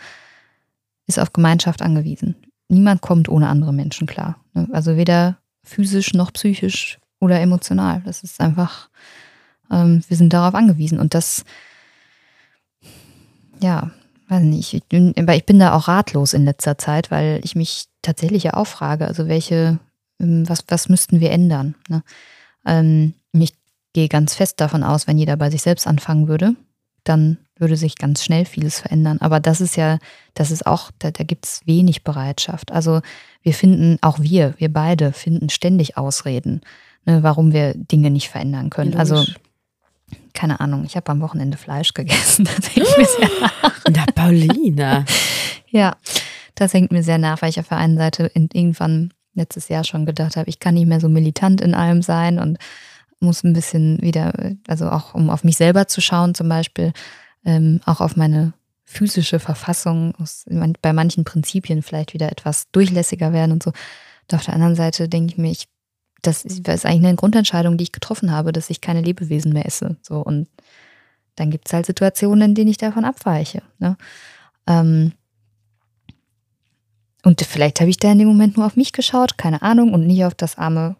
[1.07, 2.37] ist auf Gemeinschaft angewiesen.
[2.69, 4.41] Niemand kommt ohne andere Menschen klar.
[4.55, 4.69] ne?
[4.73, 8.03] Also weder physisch noch psychisch oder emotional.
[8.05, 8.89] Das ist einfach,
[9.71, 10.99] ähm, wir sind darauf angewiesen.
[10.99, 11.45] Und das,
[13.61, 13.91] ja,
[14.29, 17.55] weiß nicht, ich bin, aber ich bin da auch ratlos in letzter Zeit, weil ich
[17.55, 19.79] mich tatsächlich ja auch frage, also welche,
[20.21, 21.75] ähm, was, was müssten wir ändern?
[21.89, 22.03] Ne?
[22.65, 23.55] Ähm, ich
[23.93, 26.55] gehe ganz fest davon aus, wenn jeder bei sich selbst anfangen würde,
[27.05, 29.19] dann würde sich ganz schnell vieles verändern.
[29.21, 29.99] Aber das ist ja,
[30.35, 32.73] das ist auch, da, da gibt es wenig Bereitschaft.
[32.73, 33.01] Also
[33.43, 36.61] wir finden, auch wir, wir beide finden ständig Ausreden,
[37.07, 38.97] ne, warum wir Dinge nicht verändern können.
[38.97, 39.37] Also Logisch.
[40.35, 42.49] Keine Ahnung, ich habe am Wochenende Fleisch gegessen.
[42.57, 43.81] Das hängt mir sehr nach.
[43.91, 45.05] Na, Paulina.
[45.69, 45.97] Ja,
[46.55, 49.85] das hängt mir sehr nach, weil ich auf der einen Seite in, irgendwann letztes Jahr
[49.85, 52.59] schon gedacht habe, ich kann nicht mehr so militant in allem sein und
[53.21, 54.33] muss ein bisschen wieder,
[54.67, 56.93] also auch um auf mich selber zu schauen zum Beispiel,
[57.45, 58.53] ähm, auch auf meine
[58.85, 60.45] physische Verfassung, muss
[60.81, 63.71] bei manchen Prinzipien vielleicht wieder etwas durchlässiger werden und so.
[63.71, 65.67] Und auf der anderen Seite denke ich mir, ich,
[66.27, 69.97] das ist, eigentlich eine Grundentscheidung, die ich getroffen habe, dass ich keine Lebewesen mehr esse.
[70.03, 70.49] So und
[71.37, 73.63] dann gibt es halt Situationen, in denen ich davon abweiche.
[73.79, 73.97] Ne?
[74.67, 75.13] Ähm,
[77.23, 80.07] und vielleicht habe ich da in dem Moment nur auf mich geschaut, keine Ahnung, und
[80.07, 80.97] nicht auf das arme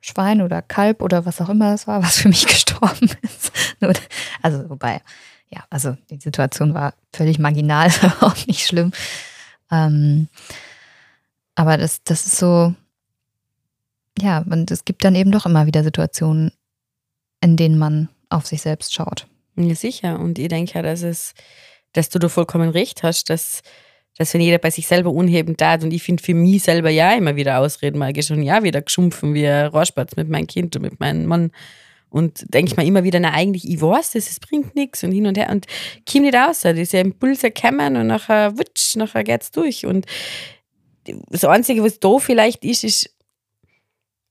[0.00, 3.52] Schwein oder Kalb oder was auch immer das war, was für mich gestorben ist.
[4.42, 5.00] Also, wobei,
[5.48, 8.92] ja, also die Situation war völlig marginal, auch nicht schlimm.
[9.70, 10.28] Ähm,
[11.54, 12.74] aber das, das ist so,
[14.20, 16.52] ja, und es gibt dann eben doch immer wieder Situationen,
[17.40, 19.26] in denen man auf sich selbst schaut.
[19.56, 20.18] Ja, sicher.
[20.18, 21.34] Und ich denke ja, dass es,
[21.92, 23.62] dass du da vollkommen recht hast, dass,
[24.16, 27.12] dass wenn jeder bei sich selber unheben tat und ich finde für mich selber ja
[27.14, 30.82] immer wieder Ausreden, mal schon ja wieder geschumpfen wie ein Rohrspatz mit meinem Kind und
[30.82, 31.50] mit meinem Mann.
[32.08, 35.12] Und denke ich mir immer wieder, na eigentlich, ich weiß das, es bringt nichts und
[35.12, 35.66] hin und her und
[36.10, 36.62] komm nicht raus.
[36.64, 39.86] Diese Impulse kommen und nachher wutsch, nachher geht's durch.
[39.86, 40.06] Und
[41.04, 43.14] das Einzige, was da vielleicht ist, ist,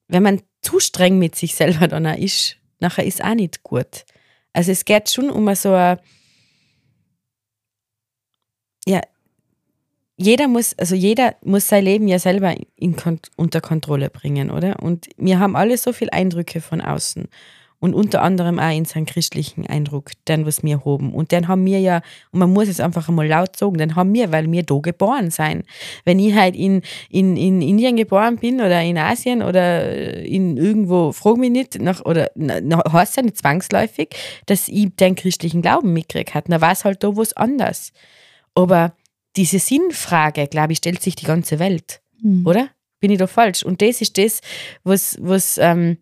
[0.10, 4.06] wenn man zu streng mit sich selber dann auch ist, nachher ist auch nicht gut.
[4.52, 6.00] Also es geht schon um so ein,
[8.86, 9.02] ja,
[10.18, 14.82] jeder muss, also jeder muss sein Leben ja selber in, Kont unter Kontrolle bringen, oder?
[14.82, 17.30] Und wir haben alle so viele Eindrücke von außen.
[17.80, 21.14] Und unter anderem auch in seinen christlichen Eindruck, den was wir haben.
[21.14, 24.14] Und den haben wir ja, und man muss es einfach einmal laut sagen, den haben
[24.14, 25.64] wir, weil wir da geboren sein.
[26.04, 31.14] Wenn ich halt in, in, in Indien geboren bin oder in Asien oder in irgendwo,
[31.14, 34.10] frag mich nicht, nach, oder na, heißt ja nicht zwangsläufig,
[34.46, 36.50] dass ich den christlichen Glauben mitgekriegt habe.
[36.50, 37.94] Da war es halt da was anders.
[38.56, 38.94] Aber
[39.38, 42.02] diese Sinnfrage, glaube ich, stellt sich die ganze Welt
[42.46, 42.70] oder?
[43.00, 43.64] Bin ich da falsch?
[43.64, 44.42] Und das ist das,
[44.84, 45.98] was, was, ähm,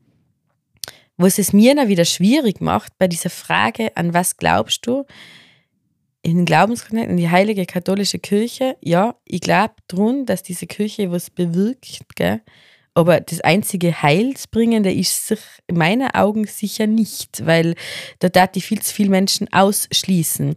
[1.17, 5.05] was es mir dann wieder schwierig macht bei dieser Frage, an was glaubst du?
[6.21, 11.11] In den Glaubenskontext, in die heilige katholische Kirche, ja, ich glaube dran, dass diese Kirche
[11.11, 12.41] was bewirkt, gell?
[12.97, 17.75] aber das einzige Heilsbringende ist sich in meinen Augen sicher nicht, weil
[18.17, 20.55] da darf die viel zu viele Menschen ausschließen.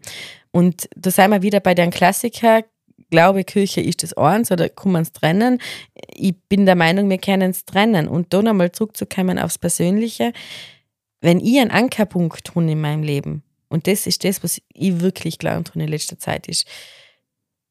[0.51, 2.65] Und da sind wir wieder bei den Klassiker,
[3.11, 5.61] Glaube, Kirche ist das eins oder kann man es trennen?
[6.15, 8.09] Ich bin der Meinung, wir können es trennen.
[8.09, 10.33] Und da nochmal zurückzukommen aufs Persönliche,
[11.21, 15.39] wenn ich einen Ankerpunkt habe in meinem Leben, und das ist das, was ich wirklich
[15.45, 16.67] habe in letzter Zeit, ist,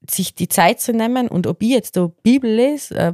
[0.10, 3.14] sich die Zeit zu nehmen und ob ich jetzt da Bibel lese, äh,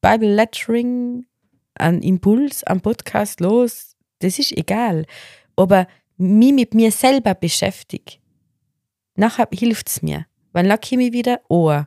[0.00, 1.26] Bible Lettering,
[1.74, 5.06] einen Impuls, einen Podcast los, das ist egal.
[5.56, 8.20] Aber mich mit mir selber beschäftigt,
[9.16, 10.26] nachher hilft es mir.
[10.54, 11.86] Dann komme ich wieder an.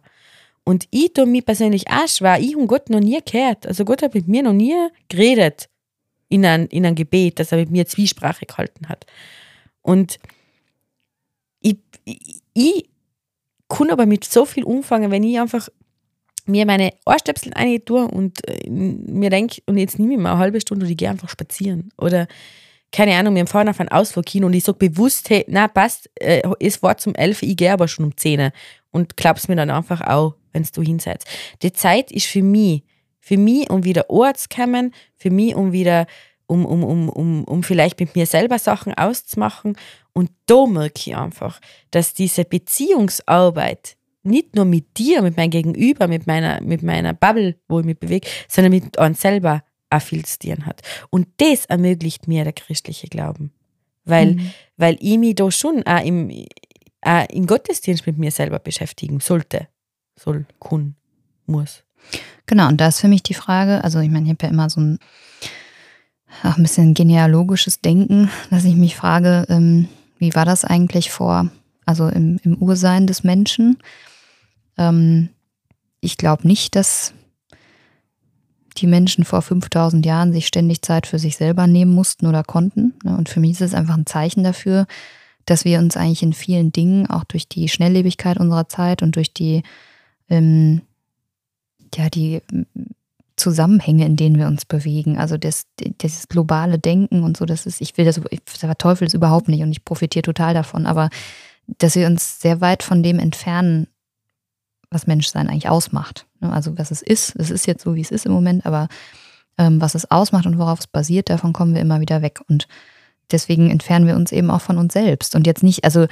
[0.63, 2.39] Und ich tue mich persönlich auch schwer.
[2.39, 3.65] Ich habe Gott noch nie gehört.
[3.65, 4.75] Also Gott hat mit mir noch nie
[5.07, 5.69] geredet
[6.29, 9.05] in ein, in ein Gebet, dass er mit mir Zwiesprache gehalten hat.
[9.81, 10.19] Und
[11.61, 12.89] ich, ich, ich
[13.69, 15.69] kann aber mit so viel umfangen, wenn ich einfach
[16.45, 20.39] mir meine Ohrstöpsel rein tue und äh, mir denke, und jetzt nehme ich mal eine
[20.39, 21.91] halbe Stunde und ich gehe einfach spazieren.
[21.97, 22.27] Oder
[22.91, 26.09] keine Ahnung, wir fahren auf einen Ausflug hin und ich sage bewusst, hey, na passt,
[26.15, 28.51] äh, es war zum 11, ich gehe aber schon um 10
[28.91, 31.23] und klapp's mir dann einfach auch, wenn du hinseid.
[31.61, 32.83] Die Zeit ist für mich,
[33.19, 36.07] für mich, um wieder Ort zu kommen, für mich, um wieder,
[36.47, 39.77] um, um, um, um, um vielleicht mit mir selber Sachen auszumachen.
[40.13, 41.59] Und da merke ich einfach,
[41.91, 47.55] dass diese Beziehungsarbeit nicht nur mit dir, mit meinem Gegenüber, mit meiner, mit meiner Bubble,
[47.67, 50.81] wo ich mich bewege, sondern mit uns selber auch viel zu tun hat.
[51.09, 53.51] Und das ermöglicht mir der christliche Glauben.
[54.05, 54.51] Weil, mhm.
[54.77, 56.31] weil ich mich da schon auch im,
[57.01, 59.67] auch im Gottesdienst mit mir selber beschäftigen sollte,
[60.15, 60.95] soll, kann,
[61.45, 61.83] muss.
[62.45, 64.69] Genau, und da ist für mich die Frage, also ich meine, ich habe ja immer
[64.69, 64.99] so ein,
[66.43, 71.49] auch ein bisschen genealogisches Denken, dass ich mich frage, ähm, wie war das eigentlich vor,
[71.85, 73.77] also im, im Ursein des Menschen?
[74.77, 75.29] Ähm,
[75.99, 77.13] ich glaube nicht, dass
[78.77, 82.93] die Menschen vor 5000 Jahren sich ständig Zeit für sich selber nehmen mussten oder konnten.
[83.03, 83.17] Ne?
[83.17, 84.87] Und für mich ist es einfach ein Zeichen dafür,
[85.45, 89.33] dass wir uns eigentlich in vielen Dingen, auch durch die Schnelllebigkeit unserer Zeit und durch
[89.33, 89.63] die,
[90.29, 90.81] ähm,
[91.95, 92.41] ja, die
[93.37, 95.67] Zusammenhänge, in denen wir uns bewegen, also das,
[95.99, 99.61] das globale Denken und so, das ist, ich will das, ich verteufel das überhaupt nicht
[99.61, 101.09] und ich profitiere total davon, aber
[101.77, 103.87] dass wir uns sehr weit von dem entfernen,
[104.89, 106.25] was Menschsein eigentlich ausmacht.
[106.39, 106.51] Ne?
[106.51, 108.87] Also was es ist, es ist jetzt so, wie es ist im Moment, aber
[109.57, 112.41] ähm, was es ausmacht und worauf es basiert, davon kommen wir immer wieder weg.
[112.47, 112.67] Und
[113.31, 115.35] deswegen entfernen wir uns eben auch von uns selbst.
[115.35, 116.07] Und jetzt nicht, also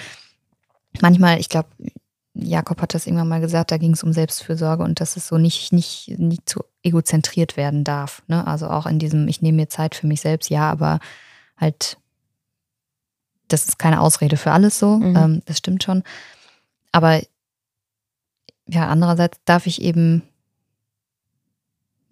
[1.01, 1.69] manchmal, ich glaube,
[2.33, 5.37] Jakob hat das irgendwann mal gesagt, da ging es um Selbstfürsorge und dass es so
[5.37, 8.23] nicht, nicht, nicht zu egozentriert werden darf.
[8.27, 8.45] Ne?
[8.45, 10.99] Also auch in diesem, ich nehme mir Zeit für mich selbst, ja, aber
[11.55, 11.97] halt,
[13.47, 15.15] das ist keine Ausrede für alles so, mhm.
[15.15, 16.03] ähm, das stimmt schon.
[16.91, 17.21] Aber
[18.67, 20.23] ja, andererseits darf ich eben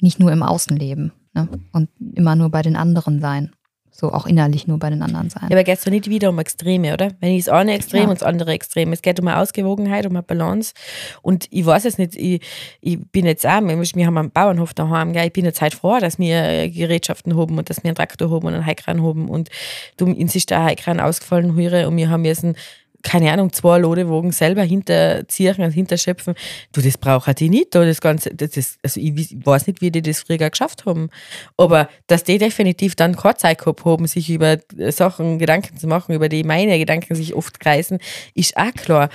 [0.02, 1.48] nicht nur im Außen leben ne?
[1.72, 3.52] und immer nur bei den anderen sein.
[3.96, 5.44] So auch innerlich nur bei den anderen sein.
[5.50, 7.12] Ja, aber geht es doch nicht wieder um Extreme, oder?
[7.20, 8.10] Wenn ich das eine Extrem ja.
[8.10, 8.92] und das andere Extrem.
[8.92, 10.74] Es geht um eine Ausgewogenheit, um eine Balance.
[11.22, 12.42] Und ich weiß es nicht, ich,
[12.82, 15.28] ich bin jetzt auch, wir haben einen Bauernhof daheim, gell?
[15.28, 18.48] ich bin jetzt halt froh, dass wir Gerätschaften haben und dass wir einen Traktor haben
[18.48, 19.30] und einen Heikran haben.
[19.30, 19.50] Und
[19.98, 22.56] du, uns ist der Heikran ausgefallen, höre, und wir haben jetzt einen
[23.04, 26.34] keine Ahnung, zwei Lodewogen selber hinterziehen und hinterschöpfen.
[26.72, 27.76] Du, das braucht die nicht.
[27.76, 31.10] Das Ganze, das ist, also ich weiß nicht, wie die das früher geschafft haben.
[31.58, 34.58] Aber dass die definitiv dann keine Zeit gehabt haben, sich über
[34.90, 38.00] Sachen Gedanken zu machen, über die meine Gedanken sich oft kreisen,
[38.34, 39.10] ist auch klar.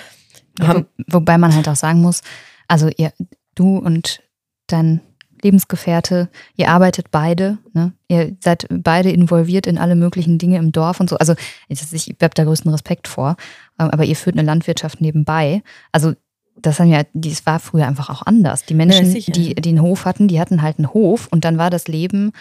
[0.60, 2.22] Wo, wobei man halt auch sagen muss,
[2.68, 3.12] also ihr,
[3.54, 4.20] du und
[4.66, 5.00] dein
[5.42, 7.92] Lebensgefährte, ihr arbeitet beide, ne?
[8.08, 11.16] ihr seid beide involviert in alle möglichen Dinge im Dorf und so.
[11.16, 11.34] Also
[11.68, 11.82] ich
[12.20, 13.36] habe da größten Respekt vor,
[13.78, 15.62] ähm, aber ihr führt eine Landwirtschaft nebenbei.
[15.92, 16.14] Also
[16.60, 18.64] das haben ja, das war früher einfach auch anders.
[18.64, 21.58] Die Menschen, ja, die, die einen Hof hatten, die hatten halt einen Hof und dann
[21.58, 22.32] war das Leben,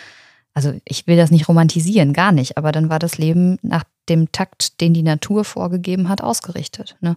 [0.53, 4.32] also ich will das nicht romantisieren, gar nicht, aber dann war das Leben nach dem
[4.32, 6.96] Takt, den die Natur vorgegeben hat, ausgerichtet.
[7.02, 7.15] Ne?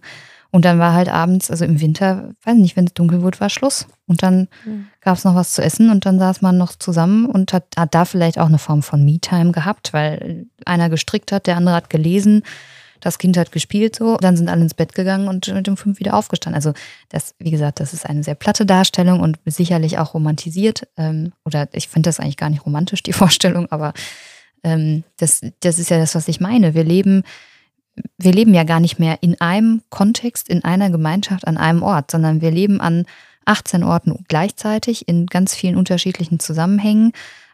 [0.51, 3.49] Und dann war halt abends, also im Winter, weiß nicht, wenn es dunkel wurde, war
[3.49, 3.87] Schluss.
[4.05, 4.87] Und dann mhm.
[4.99, 7.95] gab es noch was zu essen und dann saß man noch zusammen und hat, hat
[7.95, 11.89] da vielleicht auch eine Form von Me-Time gehabt, weil einer gestrickt hat, der andere hat
[11.89, 12.43] gelesen,
[13.01, 15.99] das Kind hat gespielt so, dann sind alle ins Bett gegangen und mit dem fünf
[15.99, 16.55] wieder aufgestanden.
[16.55, 16.73] Also
[17.09, 20.87] das, wie gesagt, das ist eine sehr platte Darstellung und sicherlich auch romantisiert.
[20.97, 23.93] Ähm, oder ich finde das eigentlich gar nicht romantisch, die Vorstellung, aber
[24.63, 26.73] ähm, das, das ist ja das, was ich meine.
[26.73, 27.23] Wir leben
[28.17, 32.11] wir leben ja gar nicht mehr in einem Kontext, in einer Gemeinschaft, an einem Ort,
[32.11, 33.05] sondern wir leben an
[33.45, 37.11] 18 Orten gleichzeitig in ganz vielen unterschiedlichen Zusammenhängen.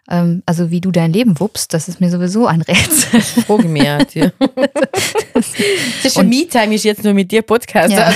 [0.10, 3.22] Ähm, also wie du dein Leben wuppst, das ist mir sowieso ein Rätsel.
[3.68, 3.98] Mir.
[5.34, 5.56] das
[6.04, 7.92] ist schon Me-Time, ich jetzt nur mit dir Podcast.
[7.92, 8.14] Ja.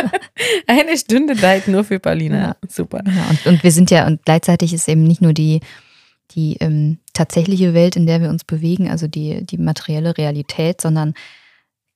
[0.66, 2.38] Eine Stunde Zeit nur für Paulina.
[2.38, 2.56] Ja.
[2.68, 3.02] Super.
[3.04, 5.60] Ja, und, und wir sind ja, und gleichzeitig ist eben nicht nur die,
[6.32, 11.14] die ähm, tatsächliche Welt, in der wir uns bewegen, also die, die materielle Realität, sondern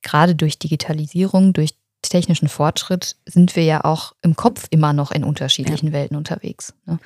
[0.01, 5.23] gerade durch Digitalisierung, durch technischen Fortschritt sind wir ja auch im Kopf immer noch in
[5.23, 5.93] unterschiedlichen ja.
[5.93, 6.73] Welten unterwegs.
[6.85, 6.99] Ne?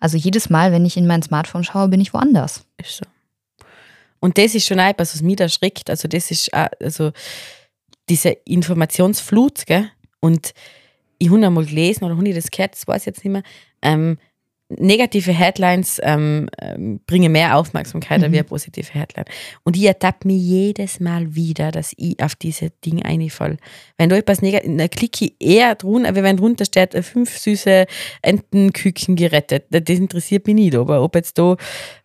[0.00, 2.66] Also jedes Mal, wenn ich in mein Smartphone schaue, bin ich woanders.
[2.76, 3.04] Ist so.
[4.20, 5.88] Und das ist schon etwas, was mich da schreckt.
[5.88, 7.12] Also das ist also
[8.08, 9.90] diese Informationsflut, gell?
[10.20, 10.52] Und
[11.18, 13.42] ich habe einmal gelesen oder habe ich das gehört, das weiß ich jetzt nicht mehr,
[13.82, 14.18] ähm,
[14.78, 18.24] negative Headlines ähm, ähm, bringen mehr Aufmerksamkeit mhm.
[18.24, 19.26] als eine positive Headline.
[19.64, 23.56] Und ich ertappe mich jedes Mal wieder, dass ich auf diese Dinge einfalle.
[23.98, 27.86] Wenn da etwas negativ, dann klicke ich eher drunter, wenn drunter steht, fünf süße
[28.22, 29.64] Entenküken gerettet.
[29.70, 30.74] Das interessiert mich nicht.
[30.74, 31.56] Aber ob jetzt da,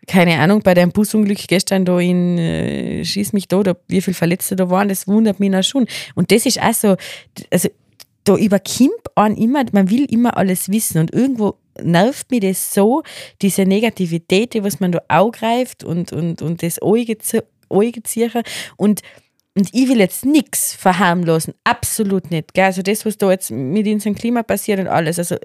[0.08, 4.16] keine Ahnung, bei dem Busunglück gestern da in äh, Schieß mich da, da, wie viele
[4.16, 5.88] Verletzte da waren, das wundert mich auch schon.
[6.16, 6.96] Und das ist auch so,
[7.52, 7.70] also
[8.24, 13.04] da überkommt an immer, man will immer alles wissen und irgendwo nervt mich das so,
[13.42, 17.44] diese Negativität, die was man da aufgreift und, und, und das Auge ziehen
[18.78, 19.02] und
[19.56, 22.54] und ich will jetzt nichts verharmlosen, absolut nicht.
[22.54, 22.66] Gell?
[22.66, 25.36] Also das, was da jetzt mit unserem Klima passiert und alles, also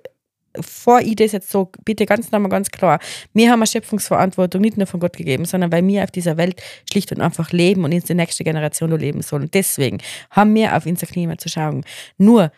[0.60, 3.00] vor ich das jetzt so, bitte ganz nochmal ganz klar,
[3.32, 6.62] wir haben eine Schöpfungsverantwortung nicht nur von Gott gegeben, sondern weil wir auf dieser Welt
[6.90, 9.50] schlicht und einfach leben und in die nächste Generation leben sollen.
[9.52, 9.98] Deswegen
[10.30, 11.84] haben wir auf unser Klima zu schauen.
[12.18, 12.52] Nur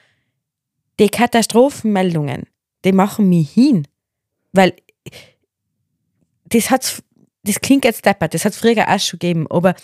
[0.98, 2.44] die Katastrophenmeldungen,
[2.86, 3.86] die machen mich hin.
[4.52, 4.74] Weil
[6.46, 7.02] das hat's,
[7.42, 9.74] das klingt jetzt deppert, das hat es früher auch schon gegeben, aber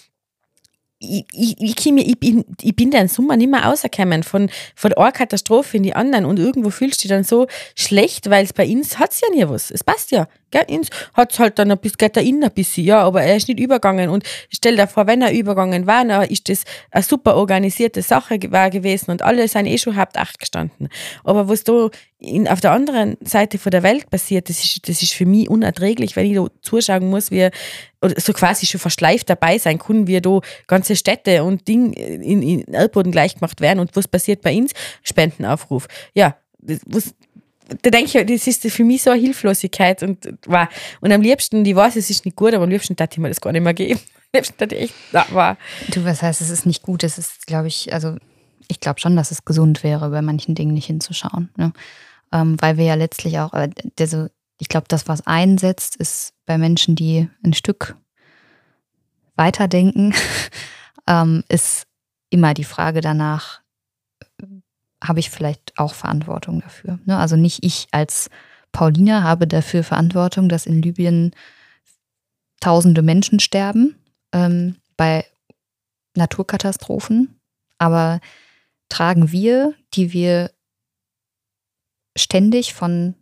[1.03, 5.13] ich, ich, ich, ich, bin, ich bin den Sommer nicht mehr rausgekommen von, von einer
[5.13, 8.69] Katastrophe in die anderen und irgendwo fühlst du dich dann so schlecht, weil es bei
[8.69, 9.71] uns hat es ja nie was.
[9.71, 10.29] Es passt ja.
[10.51, 10.65] Gell?
[10.69, 13.37] Uns hat es halt dann ein bisschen, geht da innen ein bisschen, ja, aber er
[13.37, 17.03] ist nicht übergangen und stell dir vor, wenn er übergangen war, dann ist das eine
[17.03, 20.89] super organisierte Sache war gewesen und alle sind eh schon halb acht gestanden.
[21.25, 21.89] Aber was da
[22.23, 25.51] in, auf der anderen Seite von der Welt passiert, das ist, das ist für mich
[25.51, 27.49] unerträglich, wenn ich da zuschauen muss, wie
[28.01, 32.43] oder so quasi schon verschleift dabei sein kann, wie da ganze Städte und Dinge in,
[32.43, 34.73] in Erdboden gleich gemacht werden und was passiert bei uns?
[35.03, 35.89] Spendenaufruf.
[36.15, 37.15] Ja, das, was,
[37.83, 40.69] da denke ich, das ist für mich so eine Hilflosigkeit und, war
[41.01, 43.29] und am liebsten, ich weiß, es ist nicht gut, aber am liebsten dachte ich mir
[43.29, 44.01] das gar nicht mehr geben.
[44.33, 45.59] Am liebsten ich echt, na, war.
[45.93, 48.17] Du, was heißt, es ist nicht gut, es ist, glaube ich, also
[48.69, 51.51] ich glaube schon, dass es gesund wäre, bei manchen Dingen nicht hinzuschauen.
[51.57, 51.73] Ne?
[52.33, 56.97] Ähm, weil wir ja letztlich auch, also ich glaube, das, was einsetzt, ist bei Menschen,
[56.97, 57.97] die ein Stück
[59.37, 60.15] weiterdenken,
[61.07, 61.87] ähm, ist
[62.31, 63.61] immer die Frage danach,
[65.03, 66.99] habe ich vielleicht auch Verantwortung dafür.
[67.05, 67.19] Ne?
[67.19, 68.31] Also nicht ich als
[68.73, 71.33] Paulina habe dafür Verantwortung, dass in Libyen
[72.61, 73.97] tausende Menschen sterben
[74.33, 75.27] ähm, bei
[76.15, 77.41] Naturkatastrophen,
[77.79, 78.21] aber
[78.89, 80.51] tragen wir, die wir
[82.17, 83.15] ständig von,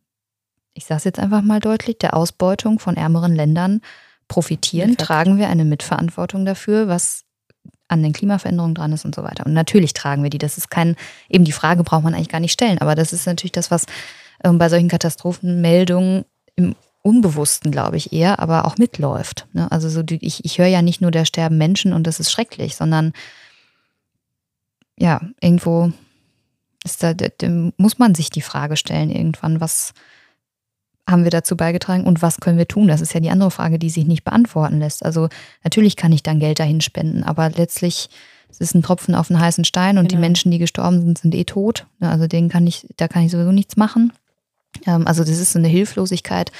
[0.74, 3.80] ich sage es jetzt einfach mal deutlich, der Ausbeutung von ärmeren Ländern
[4.28, 7.24] profitieren, tragen wir eine Mitverantwortung dafür, was
[7.88, 9.44] an den Klimaveränderungen dran ist und so weiter.
[9.46, 10.38] Und natürlich tragen wir die.
[10.38, 10.94] Das ist kein,
[11.28, 13.86] eben die Frage braucht man eigentlich gar nicht stellen, aber das ist natürlich das, was
[14.44, 16.24] ähm, bei solchen Katastrophenmeldungen
[16.54, 19.46] im Unbewussten, glaube ich, eher, aber auch mitläuft.
[19.52, 19.70] Ne?
[19.72, 22.30] Also so, die, ich, ich höre ja nicht nur, da sterben Menschen und das ist
[22.30, 23.12] schrecklich, sondern
[24.96, 25.92] ja, irgendwo
[26.84, 27.14] ist da,
[27.76, 29.92] muss man sich die Frage stellen, irgendwann, was,
[31.10, 32.88] haben wir dazu beigetragen und was können wir tun?
[32.88, 35.04] Das ist ja die andere Frage, die sich nicht beantworten lässt.
[35.04, 35.28] Also
[35.64, 38.08] natürlich kann ich dann Geld dahin spenden, aber letztlich
[38.48, 40.18] es ist ein Tropfen auf einen heißen Stein und genau.
[40.18, 41.86] die Menschen, die gestorben sind, sind eh tot.
[42.00, 44.12] Also denen kann ich, da kann ich sowieso nichts machen.
[44.86, 46.50] Ähm, also das ist so eine Hilflosigkeit,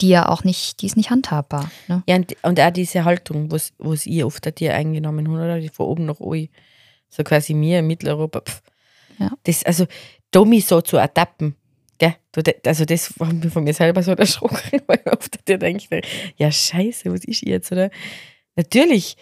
[0.00, 1.70] die ja auch nicht, die ist nicht handhabbar.
[1.88, 2.02] Ne?
[2.08, 5.60] Ja, und, und auch diese Haltung, was, was ihr oft ihr eingenommen habt, oder?
[5.60, 6.48] Die von oben nach unten.
[7.10, 8.40] So quasi mir in Mitteleuropa.
[8.40, 8.62] Pff.
[9.20, 9.30] Ja.
[9.44, 9.86] Das, also,
[10.32, 11.54] da mich so zu ertappen?
[12.64, 16.00] Also das war mir von mir selber so erschrocken, weil ich oft dir denke,
[16.36, 17.90] ja scheiße, was ist jetzt, oder?
[18.56, 19.16] Natürlich,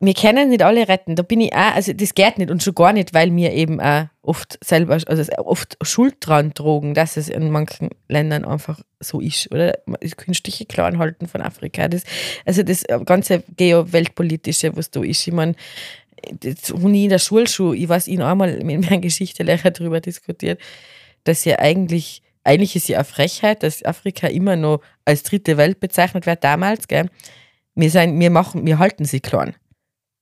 [0.00, 1.14] wir können nicht alle retten.
[1.14, 3.80] Da bin ich auch, also das geht nicht und schon gar nicht, weil wir eben
[3.80, 9.20] auch oft selber, also oft Schuld dran tragen, dass es in manchen Ländern einfach so
[9.20, 9.78] ist, oder?
[10.00, 11.86] Ich kann Stiche klar anhalten von Afrika.
[11.86, 12.02] Das,
[12.44, 17.46] also das ganze geo-weltpolitische, was da ist, ich meine, das habe ich in der Schule
[17.46, 20.60] schon, ich weiß, ich einmal mit meinem Geschichtelehrer darüber diskutiert,
[21.24, 25.80] dass ja eigentlich, eigentlich ist ja eine Frechheit, dass Afrika immer noch als dritte Welt
[25.80, 27.08] bezeichnet wird damals, gell?
[27.74, 29.54] Wir, sind, wir, machen, wir halten sie klein.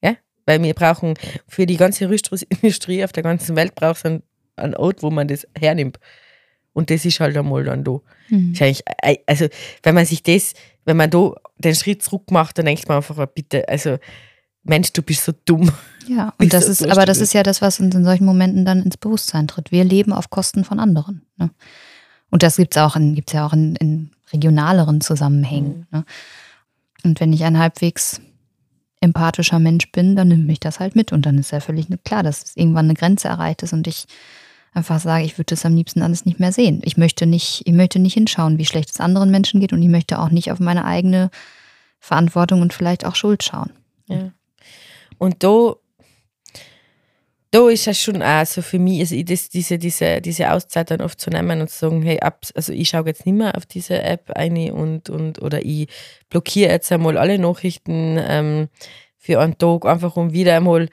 [0.03, 0.17] Ja?
[0.47, 1.15] Weil wir brauchen
[1.49, 5.49] für die ganze Rüstungsindustrie auf der ganzen Welt braucht es einen, Ort, wo man das
[5.59, 5.99] hernimmt.
[6.73, 8.01] Und das ist halt einmal dann da.
[8.29, 8.55] Mhm.
[8.59, 9.49] Äh, also,
[9.83, 10.53] wenn man sich das,
[10.85, 13.99] wenn man da den Schritt zurück macht, dann denkt man einfach, bitte, also
[14.63, 15.71] Mensch, du bist so dumm.
[16.07, 18.83] Ja, und das ist, aber das ist ja das, was uns in solchen Momenten dann
[18.83, 19.73] ins Bewusstsein tritt.
[19.73, 21.23] Wir leben auf Kosten von anderen.
[21.37, 21.51] Ne?
[22.31, 25.87] Und das gibt es auch in, gibt's ja auch in, in regionaleren Zusammenhängen.
[25.91, 25.99] Mhm.
[25.99, 26.05] Ne?
[27.05, 28.21] Und wenn ich ein halbwegs
[29.01, 31.13] empathischer Mensch bin, dann nimmt mich das halt mit.
[31.13, 34.07] Und dann ist ja völlig klar, dass irgendwann eine Grenze erreicht ist und ich
[34.73, 36.81] einfach sage, ich würde das am liebsten alles nicht mehr sehen.
[36.85, 39.89] Ich möchte nicht, ich möchte nicht hinschauen, wie schlecht es anderen Menschen geht und ich
[39.89, 41.31] möchte auch nicht auf meine eigene
[41.99, 43.71] Verantwortung und vielleicht auch Schuld schauen.
[44.07, 44.33] Ja.
[45.21, 45.75] Und da,
[47.51, 51.03] da ist es schon auch so für mich, also das, diese, diese, diese Auszeit dann
[51.03, 53.67] oft zu nehmen und zu sagen, hey, ab, also ich schaue jetzt nicht mehr auf
[53.67, 55.89] diese App ein und, und oder ich
[56.31, 58.69] blockiere jetzt einmal alle Nachrichten ähm,
[59.19, 60.89] für einen Tag, einfach um wieder einmal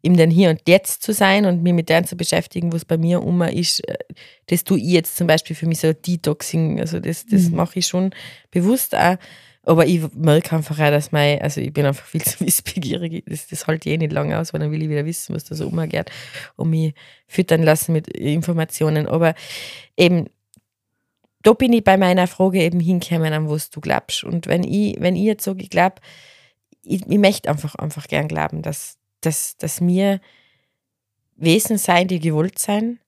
[0.00, 2.98] im den Hier und Jetzt zu sein und mich mit denen zu beschäftigen, was bei
[2.98, 3.80] mir immer ist.
[3.88, 3.98] Äh,
[4.46, 7.56] das tue ich jetzt zum Beispiel für mich so Detoxing, also das, das mhm.
[7.56, 8.14] mache ich schon
[8.52, 9.16] bewusst auch.
[9.64, 13.24] Aber ich merke einfach auch, dass mein, also ich bin einfach viel zu wissbegierig.
[13.26, 15.44] Das, das halte ich eh nicht lange aus, weil dann will ich wieder wissen, was
[15.44, 16.10] da so umgeht
[16.56, 16.94] und mich
[17.26, 19.06] füttern lassen mit Informationen.
[19.06, 19.34] Aber
[19.96, 20.28] eben,
[21.42, 24.24] da bin ich bei meiner Frage eben hingekommen, an was du glaubst.
[24.24, 25.96] Und wenn ich, wenn ich jetzt ich glaube,
[26.84, 30.20] ich, ich möchte einfach, einfach gern glauben, dass, dass, dass wir
[31.36, 32.98] Wesen sein, die gewollt sein,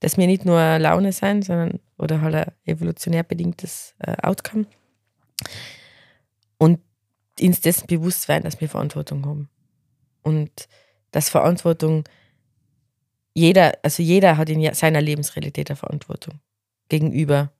[0.00, 4.66] dass wir nicht nur Laune sein, sondern oder halt ein evolutionär bedingtes äh, Outcome
[6.64, 6.80] und
[7.40, 9.50] uns dessen bewusst werden, dass wir Verantwortung haben.
[10.22, 10.50] Und
[11.10, 12.04] dass Verantwortung
[13.34, 16.40] jeder, also jeder hat in seiner Lebensrealität eine Verantwortung
[16.88, 17.52] gegenüber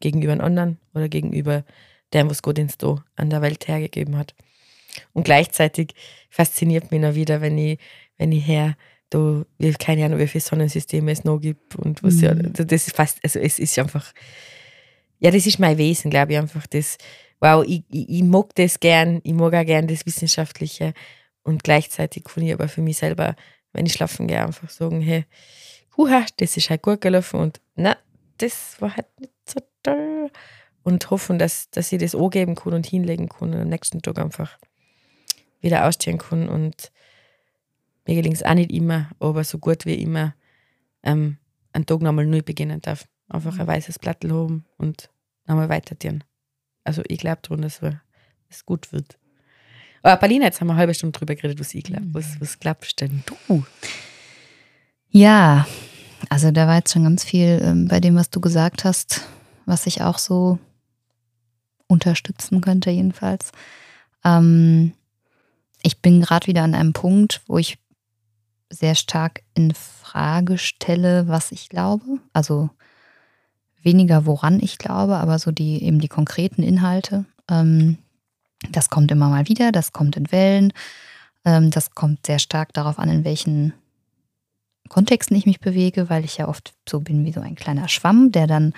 [0.00, 1.64] gegenüber einem anderen oder gegenüber
[2.12, 4.34] dem, was Gott uns da an der Welt hergegeben hat.
[5.12, 5.94] Und gleichzeitig
[6.30, 7.78] fasziniert mich noch wieder, wenn ich,
[8.18, 8.76] wenn ich her,
[9.08, 9.44] da,
[9.78, 12.22] keine Ahnung, wie viele Sonnensysteme es noch gibt und was mhm.
[12.22, 14.12] ja, also das ist fast, also es ist einfach,
[15.18, 16.98] ja, das ist mein Wesen, glaube ich, einfach das,
[17.42, 20.94] wow, ich, ich, ich mag das gern, ich mag auch gern das Wissenschaftliche
[21.42, 23.34] und gleichzeitig kann ich aber für mich selber,
[23.72, 25.26] wenn ich schlafen gehe, einfach sagen, hey,
[25.96, 27.96] huha, das ist halt gut gelaufen und na,
[28.38, 30.30] das war halt nicht so toll
[30.84, 34.18] und hoffen, dass, dass ich das angeben kann und hinlegen kann und am nächsten Tag
[34.18, 34.56] einfach
[35.60, 36.92] wieder ausstehen kann und
[38.06, 40.34] mir gelingt es auch nicht immer, aber so gut wie immer
[41.02, 41.38] ähm,
[41.72, 43.08] einen Tag nochmal neu beginnen darf.
[43.28, 45.10] Einfach ein weißes Blatt haben und
[45.46, 46.22] nochmal weiter tun.
[46.84, 47.80] Also ich glaube daran, dass
[48.48, 49.18] es gut wird.
[50.02, 52.06] Aber Paulina, jetzt haben wir eine halbe Stunde drüber geredet, was ich glaube.
[52.12, 53.64] Was, was glaubst denn du?
[55.10, 55.66] Ja,
[56.28, 59.22] also da war jetzt schon ganz viel ähm, bei dem, was du gesagt hast,
[59.66, 60.58] was ich auch so
[61.86, 63.52] unterstützen könnte, jedenfalls.
[64.24, 64.92] Ähm,
[65.82, 67.78] ich bin gerade wieder an einem Punkt, wo ich
[68.70, 72.18] sehr stark in Frage stelle, was ich glaube.
[72.32, 72.70] Also
[73.82, 77.24] weniger woran ich glaube, aber so die eben die konkreten Inhalte.
[77.50, 77.98] Ähm,
[78.70, 80.72] das kommt immer mal wieder, das kommt in Wellen.
[81.44, 83.72] Ähm, das kommt sehr stark darauf an, in welchen
[84.88, 88.30] Kontexten ich mich bewege, weil ich ja oft so bin wie so ein kleiner Schwamm,
[88.30, 88.72] der dann,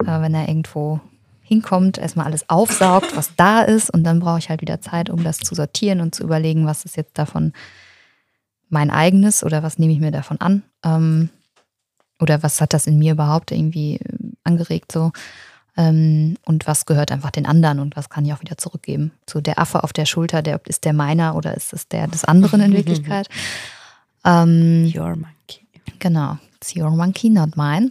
[0.00, 1.00] äh, wenn er irgendwo
[1.42, 5.22] hinkommt, erstmal alles aufsaugt, was da ist und dann brauche ich halt wieder Zeit, um
[5.22, 7.52] das zu sortieren und zu überlegen, was ist jetzt davon
[8.70, 11.28] mein eigenes oder was nehme ich mir davon an ähm,
[12.20, 14.00] oder was hat das in mir überhaupt irgendwie
[14.44, 15.12] angeregt so
[15.76, 19.12] ähm, und was gehört einfach den anderen und was kann ich auch wieder zurückgeben.
[19.28, 22.24] So der Affe auf der Schulter, der ist der meiner oder ist es der des
[22.24, 23.28] anderen in Wirklichkeit?
[24.24, 25.66] ähm, your monkey.
[25.98, 27.90] Genau, it's your monkey, not mine.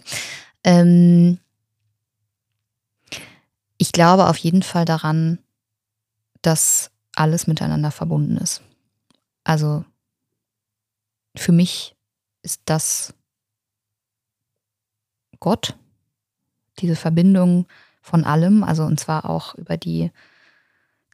[0.63, 1.39] Ähm,
[3.77, 5.39] ich glaube auf jeden Fall daran,
[6.43, 8.61] dass alles miteinander verbunden ist.
[9.43, 9.83] Also
[11.35, 11.95] für mich
[12.43, 13.13] ist das
[15.39, 15.75] Gott,
[16.79, 17.67] diese Verbindung
[18.01, 20.11] von allem, also und zwar auch über die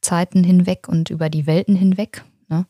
[0.01, 2.23] Zeiten hinweg und über die Welten hinweg.
[2.47, 2.65] Ne?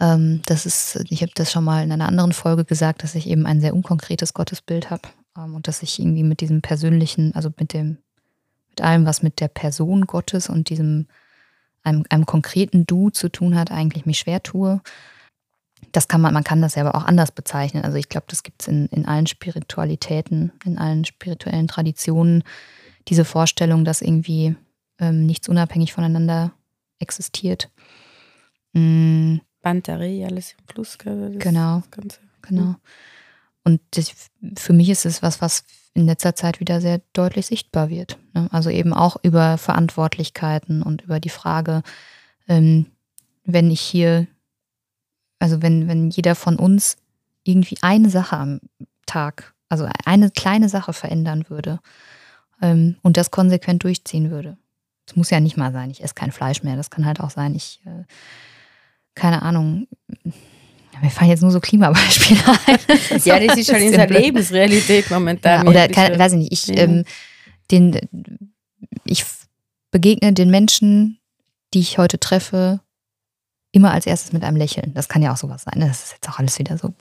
[0.00, 3.26] Ähm, das ist, ich habe das schon mal in einer anderen Folge gesagt, dass ich
[3.26, 7.50] eben ein sehr unkonkretes Gottesbild habe ähm, und dass ich irgendwie mit diesem persönlichen, also
[7.58, 7.98] mit dem
[8.70, 11.06] mit allem, was mit der Person Gottes und diesem
[11.82, 14.82] einem, einem konkreten Du zu tun hat, eigentlich mich schwer tue.
[15.92, 17.84] Das kann man, man kann das ja aber auch anders bezeichnen.
[17.84, 22.44] Also ich glaube, das gibt es in, in allen Spiritualitäten, in allen spirituellen Traditionen,
[23.08, 24.56] diese Vorstellung, dass irgendwie
[24.98, 26.52] ähm, nichts unabhängig voneinander
[26.98, 27.70] existiert.
[28.72, 29.40] Mhm.
[29.62, 30.98] Bantere, alles im Fluss.
[30.98, 31.82] Genau.
[32.42, 32.76] Genau.
[33.64, 34.12] Und das,
[34.56, 35.64] für mich ist es was, was
[35.94, 38.18] in letzter Zeit wieder sehr deutlich sichtbar wird.
[38.32, 38.48] Ne?
[38.52, 41.82] Also eben auch über Verantwortlichkeiten und über die Frage,
[42.46, 42.86] ähm,
[43.44, 44.28] wenn ich hier,
[45.38, 46.96] also wenn, wenn jeder von uns
[47.44, 48.60] irgendwie eine Sache am
[49.06, 51.80] Tag, also eine kleine Sache verändern würde
[52.62, 54.56] ähm, und das konsequent durchziehen würde.
[55.06, 56.76] Es muss ja nicht mal sein, ich esse kein Fleisch mehr.
[56.76, 58.04] Das kann halt auch sein, ich, äh,
[59.14, 59.86] keine Ahnung,
[61.02, 63.20] mir fallen jetzt nur so Klimabeispiele ein.
[63.24, 65.64] ja, das ist schon in unsere Lebensrealität momentan.
[65.64, 66.84] Ja, oder kann, weiß ich nicht, ich, ja.
[66.84, 67.04] ähm,
[67.70, 68.00] den,
[69.04, 69.24] ich
[69.90, 71.18] begegne den Menschen,
[71.74, 72.80] die ich heute treffe,
[73.76, 74.92] immer als erstes mit einem Lächeln.
[74.94, 75.78] Das kann ja auch sowas sein.
[75.78, 75.88] Ne?
[75.88, 76.94] Das ist jetzt auch alles wieder so.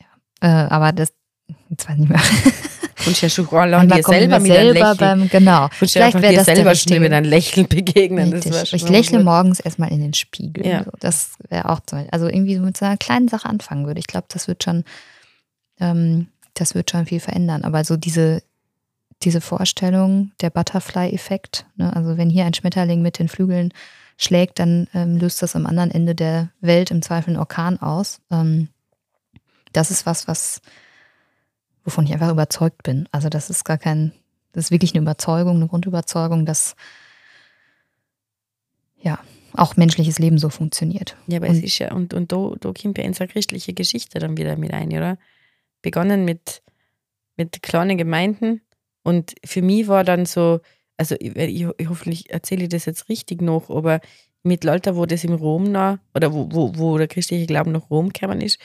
[0.00, 0.64] Ja.
[0.64, 1.12] Äh, aber das,
[1.68, 2.20] jetzt weiß ich nicht mehr.
[3.06, 4.96] Und ja allein dir selber mit einem Lächeln.
[4.98, 5.64] Beim, genau.
[5.64, 8.34] Und Vielleicht wäre das selber schon mit einem Lächeln begegnen.
[8.34, 9.24] ich lächle gut.
[9.24, 10.66] morgens erstmal in den Spiegel.
[10.66, 10.84] Ja.
[10.84, 10.90] So.
[11.00, 14.00] Das wäre auch zum Beispiel, also irgendwie mit so einer kleinen Sache anfangen würde.
[14.00, 14.84] Ich glaube, das wird schon,
[15.80, 17.64] ähm, das wird schon viel verändern.
[17.64, 18.42] Aber so diese,
[19.22, 21.94] diese Vorstellung, der Butterfly-Effekt, ne?
[21.94, 23.72] also wenn hier ein Schmetterling mit den Flügeln
[24.20, 28.20] schlägt, dann ähm, löst das am anderen Ende der Welt im Zweifel einen Orkan aus.
[28.30, 28.68] Ähm,
[29.72, 30.60] das ist was, was,
[31.84, 33.08] wovon ich einfach überzeugt bin.
[33.12, 34.12] Also das ist gar kein,
[34.52, 36.76] das ist wirklich eine Überzeugung, eine Grundüberzeugung, dass
[39.00, 39.18] ja
[39.54, 41.16] auch menschliches Leben so funktioniert.
[41.26, 44.18] Ja, aber und, es ist ja, und, und da, da kommt ja unsere christliche Geschichte
[44.18, 45.16] dann wieder mit ein, oder?
[45.80, 46.62] Begonnen mit,
[47.36, 48.60] mit kleinen Gemeinden
[49.02, 50.60] und für mich war dann so,
[51.00, 54.00] also ich, ich, hoffentlich erzähle ich das jetzt richtig noch, aber
[54.42, 57.88] mit Leuten, wo das im Rom noch, oder wo, wo, wo der christliche Glauben nach
[57.88, 58.58] Rom gekommen ist,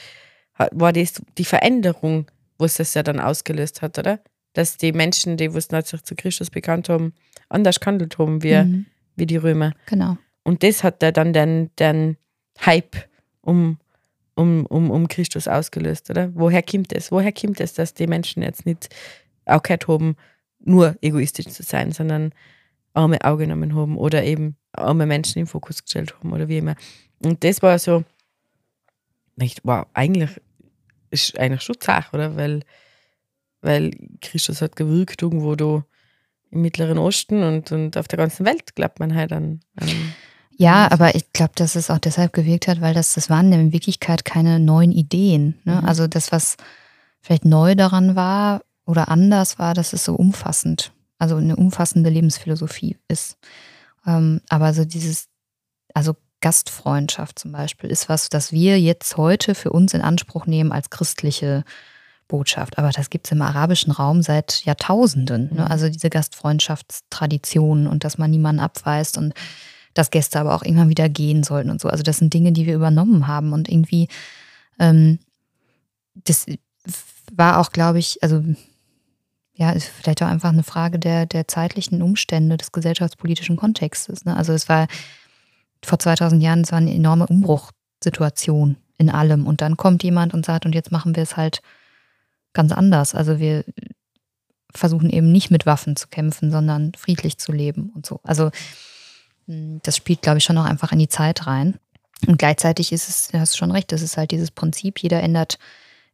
[0.58, 2.28] war das die Veränderung,
[2.58, 4.20] was das ja dann ausgelöst hat, oder?
[4.52, 7.14] Dass die Menschen, die was sich zu Christus bekannt haben,
[7.48, 8.86] anders gehandelt haben wie, mhm.
[9.16, 9.72] wie die Römer.
[9.86, 10.18] Genau.
[10.44, 12.18] Und das hat ja dann den, den
[12.66, 12.98] Hype
[13.42, 13.78] um,
[14.36, 16.32] um, um, um Christus ausgelöst, oder?
[16.36, 17.14] Woher kommt es?
[17.14, 18.90] Woher kommt es, dass die Menschen jetzt nicht
[19.46, 20.18] auch gehört haben,
[20.66, 22.34] nur egoistisch zu sein, sondern
[22.93, 26.76] arme Augen genommen haben oder eben arme Menschen im Fokus gestellt haben oder wie immer.
[27.24, 28.03] Und das war so,
[29.36, 30.32] nicht, wow, eigentlich
[31.11, 32.36] ist eigentlich schon Sache, oder?
[32.36, 32.61] Weil,
[33.61, 33.91] weil
[34.22, 35.86] Christus hat gewirkt irgendwo da
[36.51, 39.59] im Mittleren Osten und, und auf der ganzen Welt, glaubt man halt an.
[39.76, 39.89] an
[40.57, 43.74] ja, aber ich glaube, dass es auch deshalb gewirkt hat, weil das, das waren in
[43.74, 45.59] Wirklichkeit keine neuen Ideen.
[45.66, 45.82] Ne?
[45.82, 45.86] Mhm.
[45.86, 46.55] Also das, was
[47.22, 52.98] vielleicht neu daran war oder anders war, dass es so umfassend, also eine umfassende Lebensphilosophie
[53.08, 53.38] ist.
[54.06, 55.28] Ähm, aber so dieses,
[55.94, 60.72] also Gastfreundschaft zum Beispiel ist was, das wir jetzt heute für uns in Anspruch nehmen
[60.72, 61.64] als christliche
[62.28, 62.78] Botschaft.
[62.78, 65.50] Aber das gibt es im arabischen Raum seit Jahrtausenden.
[65.54, 65.62] Ne?
[65.62, 65.72] Mhm.
[65.72, 69.34] Also diese Gastfreundschaftstraditionen und dass man niemanden abweist und
[69.94, 71.88] dass Gäste aber auch irgendwann wieder gehen sollten und so.
[71.88, 74.08] Also das sind Dinge, die wir übernommen haben und irgendwie
[74.80, 75.20] ähm,
[76.14, 76.46] das
[77.34, 78.44] war auch, glaube ich, also
[79.56, 84.26] ja, ist vielleicht auch einfach eine Frage der, der zeitlichen Umstände, des gesellschaftspolitischen Kontextes.
[84.26, 84.36] Ne?
[84.36, 84.88] Also es war
[85.84, 89.47] vor 2000 Jahren, es war eine enorme Umbruchssituation in allem.
[89.47, 91.62] Und dann kommt jemand und sagt, und jetzt machen wir es halt
[92.53, 93.16] ganz anders.
[93.16, 93.64] Also wir
[94.74, 98.20] versuchen eben nicht mit Waffen zu kämpfen, sondern friedlich zu leben und so.
[98.24, 98.51] Also
[99.47, 101.80] hm, das spielt, glaube ich, schon auch einfach in die Zeit rein.
[102.28, 105.60] Und gleichzeitig ist es, du hast schon recht, das ist halt dieses Prinzip, jeder ändert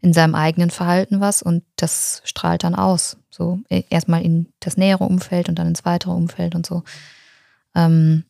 [0.01, 3.17] in seinem eigenen Verhalten was und das strahlt dann aus.
[3.29, 6.83] So e, erstmal in das nähere Umfeld und dann ins weitere Umfeld und so.
[7.75, 8.23] Ähm,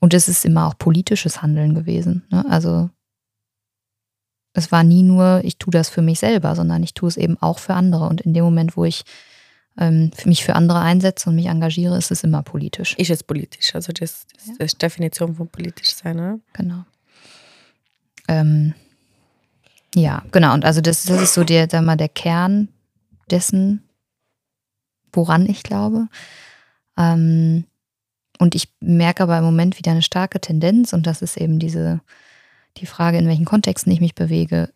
[0.00, 2.24] und es ist immer auch politisches Handeln gewesen.
[2.30, 2.44] Ne?
[2.50, 2.90] Also
[4.52, 7.40] es war nie nur, ich tue das für mich selber, sondern ich tue es eben
[7.40, 8.06] auch für andere.
[8.06, 9.04] Und in dem Moment, wo ich
[9.78, 12.94] ähm, mich für andere einsetze und mich engagiere, ist es immer politisch.
[12.98, 13.74] Ist es politisch?
[13.74, 14.64] Also das, das, ja.
[14.64, 16.38] ist Definition von politisch sein, oder?
[16.52, 16.84] Genau.
[18.28, 18.74] Ähm,
[19.94, 20.54] ja, genau.
[20.54, 22.68] Und also das, das ist so der, sag mal, der Kern
[23.30, 23.82] dessen,
[25.12, 26.08] woran ich glaube.
[26.98, 27.64] Ähm,
[28.38, 32.00] und ich merke aber im Moment wieder eine starke Tendenz, und das ist eben diese,
[32.78, 34.70] die Frage, in welchen Kontexten ich mich bewege,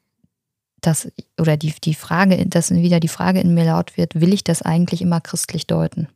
[0.80, 1.10] dass,
[1.40, 4.62] oder die, die Frage, dass wieder die Frage in mir laut wird, will ich das
[4.62, 6.08] eigentlich immer christlich deuten?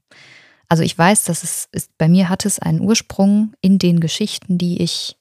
[0.68, 4.56] Also ich weiß, dass es ist, bei mir hat es einen Ursprung in den Geschichten,
[4.56, 5.18] die ich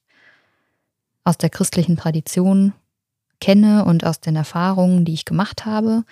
[1.24, 2.74] aus der christlichen Tradition
[3.42, 6.04] kenne und aus den Erfahrungen, die ich gemacht habe.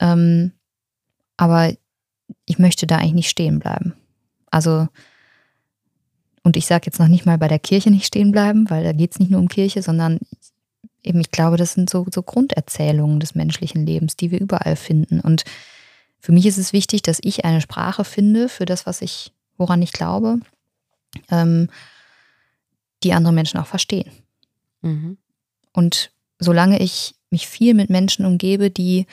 [0.00, 0.52] Ähm,
[1.36, 1.72] aber
[2.44, 3.94] ich möchte da eigentlich nicht stehen bleiben.
[4.50, 4.88] Also,
[6.42, 8.92] und ich sage jetzt noch nicht mal bei der Kirche nicht stehen bleiben, weil da
[8.92, 10.18] geht es nicht nur um Kirche, sondern
[11.02, 15.20] eben, ich glaube, das sind so, so Grunderzählungen des menschlichen Lebens, die wir überall finden.
[15.20, 15.44] Und
[16.18, 19.82] für mich ist es wichtig, dass ich eine Sprache finde für das, was ich, woran
[19.82, 20.38] ich glaube,
[21.30, 21.68] ähm,
[23.02, 24.10] die andere Menschen auch verstehen.
[24.82, 25.18] Mhm.
[25.72, 29.06] Und solange ich mich viel mit Menschen umgebe, die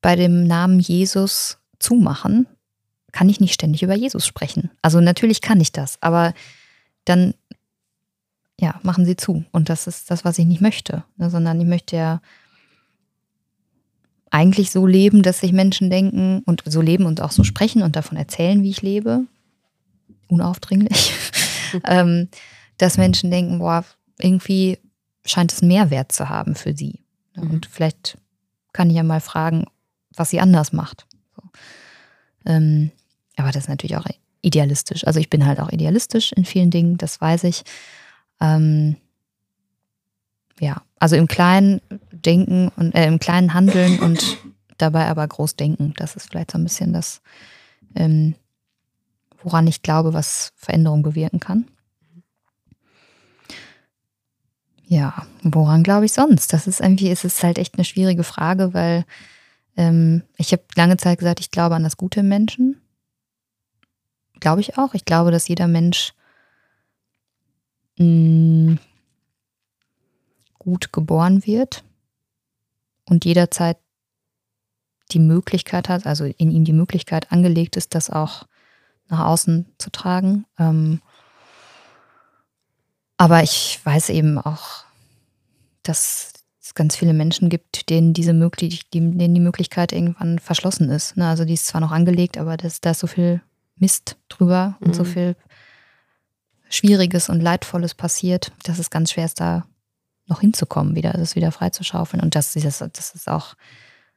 [0.00, 2.46] bei dem Namen Jesus zumachen,
[3.12, 4.70] kann ich nicht ständig über Jesus sprechen.
[4.82, 6.34] Also natürlich kann ich das, aber
[7.04, 7.34] dann
[8.60, 9.44] ja, machen sie zu.
[9.52, 12.20] Und das ist das, was ich nicht möchte, ne, sondern ich möchte ja
[14.30, 17.96] eigentlich so leben, dass sich Menschen denken und so leben und auch so sprechen und
[17.96, 19.24] davon erzählen, wie ich lebe,
[20.28, 21.12] unaufdringlich,
[21.84, 22.28] ähm,
[22.76, 23.84] dass Menschen denken, boah,
[24.18, 24.78] irgendwie
[25.30, 27.00] scheint es Mehrwert zu haben für sie.
[27.34, 27.50] Ne, mhm.
[27.50, 28.18] Und vielleicht
[28.72, 29.66] kann ich ja mal fragen,
[30.14, 31.06] was sie anders macht.
[31.36, 31.42] So.
[32.46, 32.90] Ähm,
[33.36, 34.06] aber das ist natürlich auch
[34.42, 35.06] idealistisch.
[35.06, 37.62] Also ich bin halt auch idealistisch in vielen Dingen, das weiß ich.
[38.40, 38.96] Ähm,
[40.60, 44.38] ja, also im Kleinen denken und äh, im Kleinen handeln und
[44.76, 45.94] dabei aber groß denken.
[45.96, 47.20] Das ist vielleicht so ein bisschen das,
[47.94, 48.34] ähm,
[49.42, 51.66] woran ich glaube, was Veränderung bewirken kann.
[54.88, 56.54] Ja, woran glaube ich sonst?
[56.54, 59.04] Das ist irgendwie, ist es halt echt eine schwierige Frage, weil
[59.76, 62.80] ähm, ich habe lange Zeit gesagt, ich glaube an das Gute Menschen.
[64.40, 64.94] Glaube ich auch.
[64.94, 66.14] Ich glaube, dass jeder Mensch
[67.98, 68.78] mh, mm,
[70.58, 71.84] gut geboren wird
[73.04, 73.76] und jederzeit
[75.12, 78.46] die Möglichkeit hat, also in ihm die Möglichkeit angelegt ist, das auch
[79.08, 80.46] nach außen zu tragen.
[80.58, 81.00] Ähm,
[83.18, 84.84] aber ich weiß eben auch,
[85.82, 91.16] dass es ganz viele Menschen gibt, denen diese möglich, denen die Möglichkeit irgendwann verschlossen ist.
[91.16, 91.26] Ne?
[91.26, 93.42] Also die ist zwar noch angelegt, aber das, da ist so viel
[93.76, 95.08] Mist drüber und so mhm.
[95.08, 95.36] viel
[96.70, 99.66] Schwieriges und Leidvolles passiert, dass es ganz schwer ist, da
[100.26, 102.22] noch hinzukommen, wieder, das wieder freizuschaufeln.
[102.22, 103.54] Und dass das, dass es auch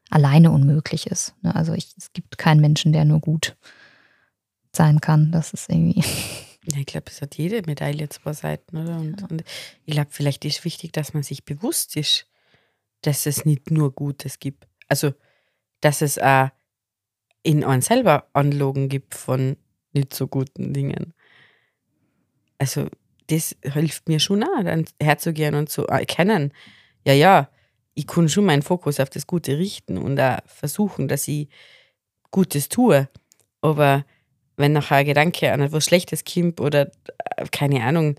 [0.10, 1.34] alleine unmöglich ist.
[1.42, 1.56] Ne?
[1.56, 3.56] Also ich, es gibt keinen Menschen, der nur gut
[4.74, 5.32] sein kann.
[5.32, 6.04] Das ist irgendwie.
[6.66, 8.98] Ja, ich glaube, es hat jede Medaille zwei Seiten, oder?
[8.98, 9.28] Und, ja.
[9.28, 9.44] und
[9.86, 12.28] ich glaube, vielleicht ist wichtig, dass man sich bewusst ist,
[13.02, 14.68] dass es nicht nur Gutes gibt.
[14.88, 15.14] Also,
[15.80, 16.50] dass es auch
[17.44, 19.58] in einem selber Anlogen gibt von
[19.94, 21.14] nicht so guten Dingen.
[22.60, 22.88] Also,
[23.28, 26.54] das hilft mir schon auch, dann herzugehen und zu erkennen,
[27.06, 27.50] ja, ja,
[27.96, 31.50] ich kann schon meinen Fokus auf das Gute richten und auch versuchen, dass ich
[32.30, 33.10] Gutes tue.
[33.62, 34.06] Aber
[34.62, 36.92] wenn nachher ein Gedanke an etwas Schlechtes kommt oder
[37.38, 38.16] äh, keine Ahnung,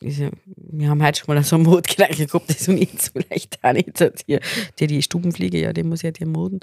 [0.00, 3.96] wir haben heute schon mal so einen Mordgedanke gehabt, das ist jetzt vielleicht auch nicht
[3.98, 4.08] so.
[4.08, 4.38] Die,
[4.78, 6.60] die, die Stubenfliege, ja, die muss ja die moden.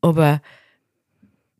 [0.00, 0.40] Aber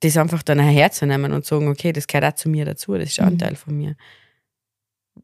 [0.01, 3.21] das einfach dann herzunehmen und sagen, okay, das gehört auch zu mir dazu, das ist
[3.21, 3.33] ein mhm.
[3.33, 3.97] Anteil von mir.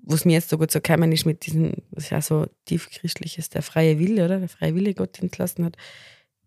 [0.02, 3.62] Was mir jetzt so gut so gekommen ist mit diesem, was ja so tiefchristliches, der
[3.62, 4.38] freie Wille, oder?
[4.38, 5.76] Der freie Wille Gott entlassen hat.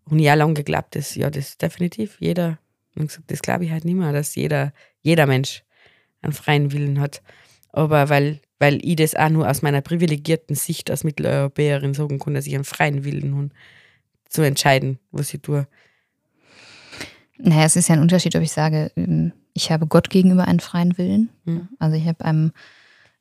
[0.06, 2.58] Und ich auch lange geglaubt, dass, ja, das ist definitiv jeder
[2.94, 4.72] und gesagt, das glaube ich halt nicht mehr, dass jeder,
[5.02, 5.64] jeder Mensch
[6.22, 7.22] einen freien Willen hat.
[7.72, 12.34] Aber weil, weil ich das auch nur aus meiner privilegierten Sicht als Mitteleuropäerin sagen kann,
[12.34, 13.50] dass ich einen freien Willen habe,
[14.28, 15.66] zu entscheiden, was ich tue.
[17.38, 20.60] Naja, es ist ja ein Unterschied, ob ich sage, ähm, ich habe Gott gegenüber einen
[20.60, 21.30] freien Willen.
[21.44, 21.68] Mhm.
[21.78, 22.52] Also ich habe einem,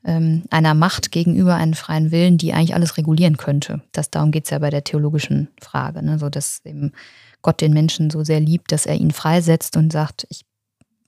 [0.05, 3.81] ähm, einer Macht gegenüber einen freien Willen, die eigentlich alles regulieren könnte.
[3.91, 6.03] Das, darum geht es ja bei der theologischen Frage.
[6.03, 6.19] Ne?
[6.19, 6.91] So, dass eben
[7.41, 10.45] Gott den Menschen so sehr liebt, dass er ihn freisetzt und sagt, ich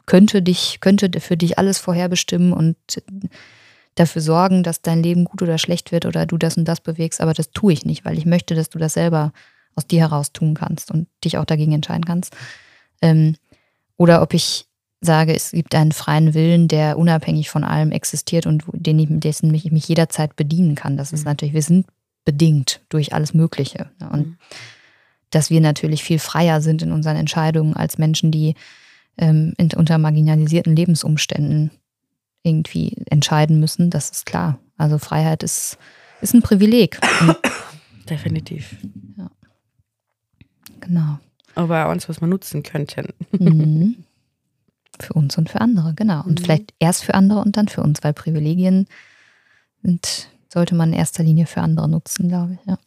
[0.06, 2.78] könnte dich, könnte für dich alles vorherbestimmen und
[3.96, 7.22] dafür sorgen, dass dein Leben gut oder schlecht wird oder du das und das bewegst,
[7.22, 9.32] aber das tue ich nicht, weil ich möchte, dass du das selber
[9.76, 12.36] aus dir heraus tun kannst und dich auch dagegen entscheiden kannst.
[13.02, 13.36] Ähm,
[13.98, 14.68] oder ob ich
[15.06, 19.54] sage, es gibt einen freien Willen, der unabhängig von allem existiert und den ich, dessen
[19.54, 20.98] ich mich jederzeit bedienen kann.
[20.98, 21.32] Das ist mhm.
[21.32, 21.88] natürlich, wir sind
[22.26, 23.90] bedingt durch alles Mögliche.
[24.00, 24.10] Ne?
[24.10, 24.38] Und mhm
[25.36, 28.56] dass wir natürlich viel freier sind in unseren Entscheidungen als Menschen, die
[29.18, 31.72] ähm, in, unter marginalisierten Lebensumständen
[32.42, 33.90] irgendwie entscheiden müssen.
[33.90, 34.60] Das ist klar.
[34.78, 35.78] Also Freiheit ist,
[36.22, 37.00] ist ein Privileg.
[38.10, 38.78] Definitiv.
[39.18, 39.30] Ja.
[40.80, 41.20] Genau.
[41.54, 43.14] Aber uns, was wir nutzen könnten.
[43.38, 43.96] Mhm.
[45.00, 46.24] Für uns und für andere, genau.
[46.24, 46.44] Und mhm.
[46.44, 48.88] vielleicht erst für andere und dann für uns, weil Privilegien
[49.82, 52.68] sind, sollte man in erster Linie für andere nutzen, glaube ich.
[52.68, 52.78] Ja.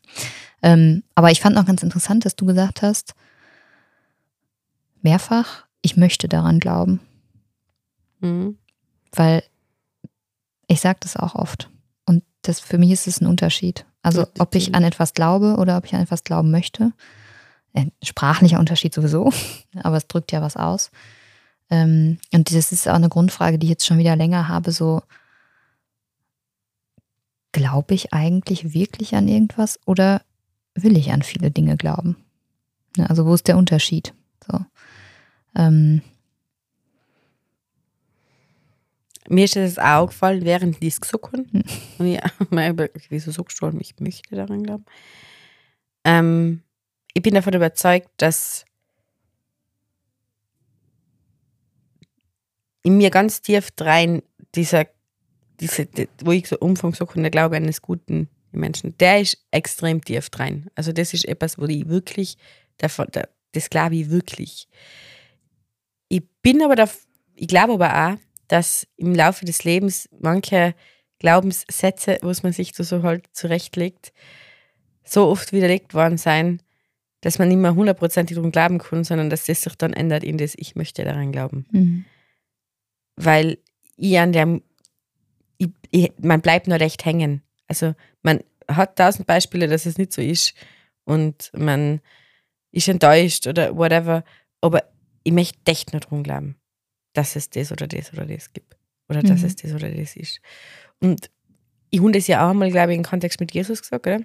[0.63, 3.15] Ähm, aber ich fand noch ganz interessant, dass du gesagt hast,
[5.03, 7.01] mehrfach, ich möchte daran glauben.
[8.21, 8.59] Mhm.
[9.13, 9.43] Weil
[10.67, 11.71] ich sage das auch oft.
[12.05, 13.85] Und das, für mich ist es ein Unterschied.
[14.03, 16.93] Also ob ich an etwas glaube oder ob ich an etwas glauben möchte.
[17.75, 19.33] Ein sprachlicher Unterschied sowieso,
[19.83, 20.91] aber es drückt ja was aus.
[21.71, 25.03] Ähm, und das ist auch eine Grundfrage, die ich jetzt schon wieder länger habe, so
[27.53, 30.23] glaube ich eigentlich wirklich an irgendwas oder
[30.75, 32.17] will ich an viele Dinge glauben?
[32.97, 34.15] Ne, also wo ist der Unterschied?
[34.47, 34.61] So.
[35.57, 36.03] Ähm.
[39.29, 41.47] Mir ist das auch gefallen, während die es gesagt haben.
[41.53, 41.63] Hm.
[41.99, 42.19] Und ich
[42.51, 44.85] habe über, wieso so gestorben, ich möchte daran glauben.
[46.05, 46.63] Ähm,
[47.13, 48.65] ich bin davon überzeugt, dass
[52.83, 54.23] in mir ganz tief rein
[54.55, 54.87] dieser,
[55.61, 55.89] diese,
[56.23, 60.69] wo ich so Umfang so der Glaube eines guten Menschen, der ist extrem tief rein.
[60.75, 62.37] Also das ist etwas, wo ich wirklich,
[62.79, 63.07] davon,
[63.53, 64.69] das glaube ich wirklich.
[66.09, 66.89] Ich bin aber, da,
[67.35, 68.19] ich glaube aber auch,
[68.49, 70.75] dass im Laufe des Lebens manche
[71.19, 74.13] Glaubenssätze, was man sich so halt zurechtlegt,
[75.05, 76.63] so oft widerlegt worden sein,
[77.21, 80.39] dass man nicht mehr hundertprozentig darum glauben kann, sondern dass das sich dann ändert in
[80.39, 81.67] das, ich möchte daran glauben.
[81.73, 82.05] Mhm.
[83.19, 83.59] Weil
[83.97, 84.61] ich an der,
[85.59, 87.43] ich, ich, man bleibt nur recht hängen.
[87.67, 90.55] Also man, hat tausend Beispiele, dass es nicht so ist
[91.05, 92.01] und man
[92.71, 94.25] ist enttäuscht oder whatever,
[94.61, 94.85] aber
[95.25, 96.57] ich möchte echt nicht drum glauben,
[97.15, 98.77] dass es das oder das oder das gibt
[99.09, 99.47] oder dass Mhm.
[99.47, 100.41] es das oder das ist.
[101.01, 101.31] Und
[101.91, 104.21] ich habe das ja auch einmal, glaube ich, im Kontext mit Jesus gesagt, oder?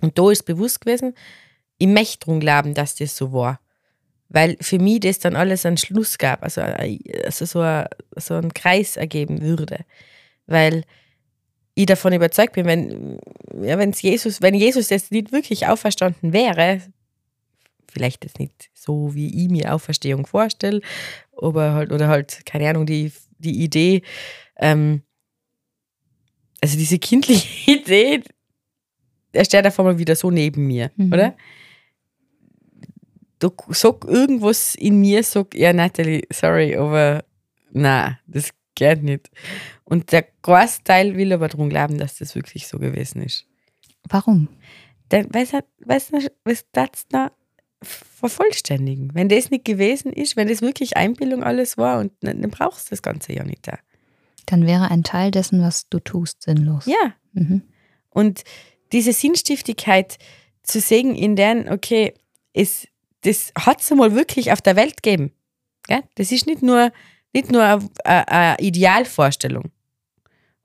[0.00, 1.14] Und da ist bewusst gewesen,
[1.78, 3.60] ich möchte drum glauben, dass das so war.
[4.30, 8.52] Weil für mich das dann alles einen Schluss gab, also, also so, ein, so einen
[8.52, 9.84] Kreis ergeben würde.
[10.46, 10.84] Weil
[11.74, 13.18] ich davon überzeugt bin, wenn,
[13.62, 16.82] ja, wenn's Jesus, wenn Jesus jetzt nicht wirklich auferstanden wäre,
[17.90, 20.80] vielleicht jetzt nicht so, wie ich mir Auferstehung vorstelle,
[21.40, 24.02] aber halt, oder halt, keine Ahnung, die, die Idee,
[24.56, 25.02] ähm,
[26.60, 28.22] also diese kindliche Idee,
[29.32, 31.12] er steht auf einmal wieder so neben mir, Mhm.
[31.12, 31.36] oder?
[33.38, 37.24] Du sag irgendwas in mir, sag, ja, Natalie, sorry, aber
[37.70, 39.30] na, das geht nicht.
[39.84, 43.46] Und der Großteil will aber darum glauben, dass das wirklich so gewesen ist.
[44.08, 44.48] Warum?
[45.08, 47.32] Dann, weißt du, weißt du, was das da
[47.82, 49.10] vervollständigen?
[49.14, 52.88] Wenn das nicht gewesen ist, wenn das wirklich Einbildung alles war, und dann, dann brauchst
[52.88, 53.78] du das Ganze ja nicht da.
[54.46, 56.86] Dann wäre ein Teil dessen, was du tust, sinnlos.
[56.86, 57.62] Ja, Mhm.
[58.10, 58.44] Und
[58.92, 60.18] diese Sinnstiftigkeit
[60.62, 62.14] zu sehen, in deren, okay,
[62.52, 62.88] es,
[63.22, 65.32] das hat es mal wirklich auf der Welt gegeben.
[65.86, 66.02] Gell?
[66.14, 66.92] Das ist nicht nur,
[67.32, 69.70] nicht nur eine, eine, Idealvorstellung.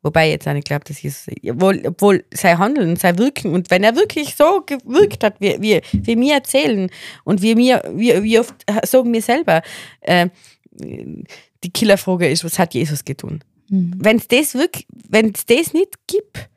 [0.01, 3.54] Wobei ich jetzt auch nicht glaube, dass Jesus, obwohl, obwohl sein Handeln und sein Wirken,
[3.54, 6.89] und wenn er wirklich so gewirkt hat, wie, wie, wie wir erzählen
[7.24, 9.62] und wie wir, wie, wie oft sagen wir selber,
[10.01, 10.28] äh,
[10.74, 13.43] die Killerfrage ist, was hat Jesus getan?
[13.70, 13.93] Mhm.
[13.97, 16.49] wenn es das wirklich, wenn es das nicht gibt,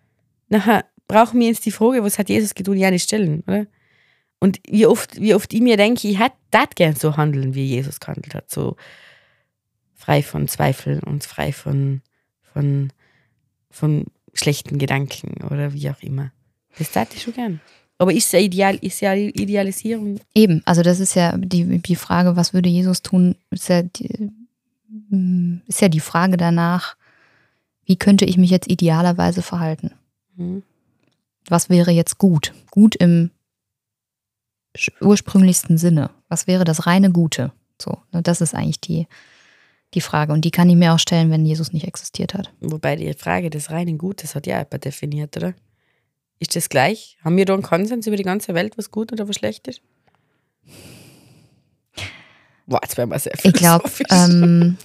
[0.49, 3.67] nachher brauchen wir uns die Frage, was hat Jesus getan, ja nicht stellen, oder?
[4.47, 7.65] Und wie oft, wie oft ich mir denke, ich hätte das gern so handeln, wie
[7.65, 8.77] Jesus gehandelt hat, so
[9.93, 12.01] frei von Zweifeln und frei von,
[12.53, 12.93] von,
[13.73, 16.31] von schlechten Gedanken oder wie auch immer.
[16.79, 17.61] Das tat ich schon gern.
[17.99, 20.21] Aber ist ja ideal, ist ja Idealisierung.
[20.33, 24.31] Eben, also das ist ja die, die Frage, was würde Jesus tun, ist ja, die,
[25.11, 26.97] mm, ist ja die Frage danach,
[27.85, 29.91] wie könnte ich mich jetzt idealerweise verhalten?
[30.37, 30.63] Hm.
[31.49, 32.55] Was wäre jetzt gut?
[32.71, 33.33] Gut im
[35.01, 36.11] ursprünglichsten Sinne.
[36.29, 37.53] Was wäre das reine Gute?
[37.81, 39.07] So, ne, das ist eigentlich die,
[39.95, 40.33] die Frage.
[40.33, 42.53] Und die kann ich mir auch stellen, wenn Jesus nicht existiert hat.
[42.61, 45.55] Wobei die Frage des reinen Gutes hat ja jemand definiert, oder?
[46.39, 47.17] Ist das gleich?
[47.25, 49.81] Haben wir da einen Konsens über die ganze Welt, was gut oder was schlecht ist?
[52.67, 54.77] Boah, jetzt werden wir sehr Ich glaube, ähm,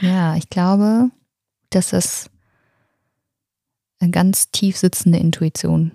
[0.00, 1.10] ja, ich glaube,
[1.70, 2.30] dass das
[3.98, 5.92] eine ganz tief sitzende Intuition,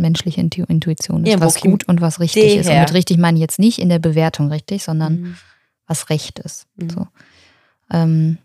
[0.00, 2.66] menschliche Intu Intuition ist, Ja, was gut und was richtig die ist.
[2.66, 2.80] Und her?
[2.82, 5.36] mit richtig meine ich jetzt nicht in der Bewertung richtig, sondern Mhm.
[5.86, 6.66] was recht ist.
[6.76, 6.90] Mhm.
[6.90, 7.08] So.
[7.90, 8.38] Ähm,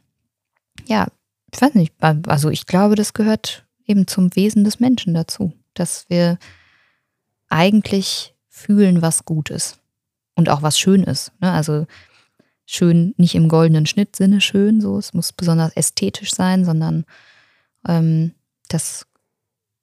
[0.88, 1.08] ja,
[1.54, 1.94] ich weiß nicht,
[2.28, 6.38] also ich glaube, das gehört eben zum Wesen des Menschen dazu, dass wir
[7.50, 9.80] eigentlich fühlen, was gut ist
[10.36, 11.32] und auch was schön ist.
[11.40, 11.52] Ne?
[11.52, 11.86] Also
[12.66, 17.06] schön nicht im goldenen Schnittsinne schön, so es muss besonders ästhetisch sein, sondern
[17.88, 18.34] ähm,
[18.70, 19.06] das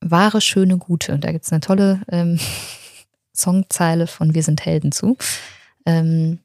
[0.03, 1.13] wahre, schöne, gute.
[1.13, 2.39] Und da gibt es eine tolle ähm,
[3.37, 5.17] Songzeile von Wir sind Helden zu.
[5.87, 6.41] Ähm,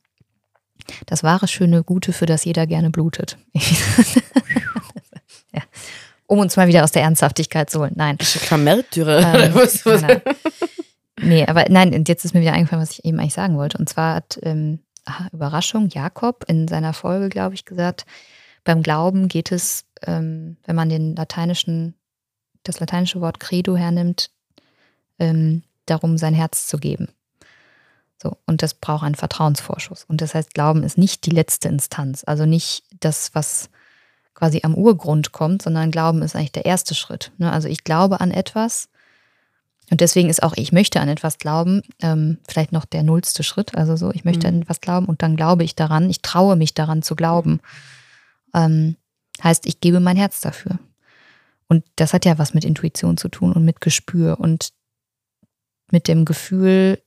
[1.05, 3.37] das wahre, schöne, gute, für das jeder gerne blutet.
[5.53, 5.61] ja.
[6.27, 7.93] Um uns mal wieder aus der Ernsthaftigkeit zu holen.
[7.95, 8.17] Nein.
[8.57, 9.33] Märtyrer?
[9.33, 10.01] Ähm, was, was?
[10.01, 10.35] nein, nein.
[11.19, 13.77] Nee, aber nein, und jetzt ist mir wieder eingefallen, was ich eben eigentlich sagen wollte.
[13.77, 18.05] Und zwar hat, ähm, aha, Überraschung, Jakob in seiner Folge, glaube ich, gesagt,
[18.63, 21.95] beim Glauben geht es, ähm, wenn man den lateinischen,
[22.67, 24.31] das lateinische Wort Credo hernimmt,
[25.19, 27.09] ähm, darum, sein Herz zu geben.
[28.21, 30.03] So, und das braucht einen Vertrauensvorschuss.
[30.05, 33.69] Und das heißt, Glauben ist nicht die letzte Instanz, also nicht das, was
[34.33, 37.31] quasi am Urgrund kommt, sondern Glauben ist eigentlich der erste Schritt.
[37.37, 37.51] Ne?
[37.51, 38.89] Also ich glaube an etwas
[39.89, 43.75] und deswegen ist auch ich möchte an etwas glauben, ähm, vielleicht noch der nullste Schritt.
[43.75, 44.55] Also so, ich möchte Mhm.
[44.55, 47.61] an etwas glauben und dann glaube ich daran, ich traue mich daran zu glauben.
[48.53, 48.97] Ähm,
[49.43, 50.79] heißt, ich gebe mein Herz dafür.
[51.67, 54.71] Und das hat ja was mit Intuition zu tun und mit Gespür und
[55.91, 57.01] mit dem Gefühl,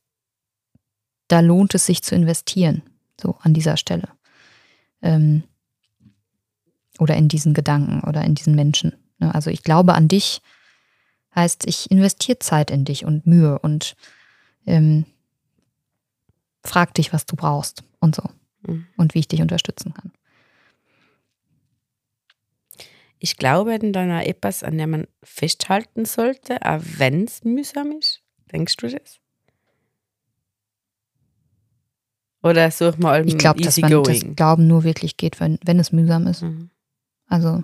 [1.29, 2.83] da lohnt es sich zu investieren,
[3.21, 4.09] so an dieser Stelle.
[5.03, 5.45] Ähm,
[6.99, 8.93] oder in diesen Gedanken oder in diesen Menschen.
[9.19, 9.35] Ne?
[9.35, 10.43] Also ich glaube an dich,
[11.35, 13.97] heißt, ich investiere Zeit in dich und Mühe und
[14.67, 15.07] ähm,
[16.65, 18.23] frag dich, was du brauchst und so.
[18.63, 18.87] Mhm.
[18.97, 20.13] Und wie ich dich unterstützen kann.
[23.23, 28.23] Ich glaube, in deiner etwas, an der man festhalten sollte, auch wenn es mühsam ist.
[28.51, 29.19] Denkst du das?
[32.43, 34.25] Oder such mal Ich glaube, dass man das.
[34.35, 36.43] Glauben nur wirklich geht, wenn, wenn es mühsam ist.
[36.43, 36.71] Mhm.
[37.27, 37.63] Also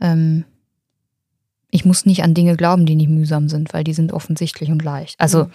[0.00, 0.44] ähm,
[1.70, 4.82] ich muss nicht an Dinge glauben, die nicht mühsam sind, weil die sind offensichtlich und
[4.84, 5.18] leicht.
[5.18, 5.50] Also Mhm.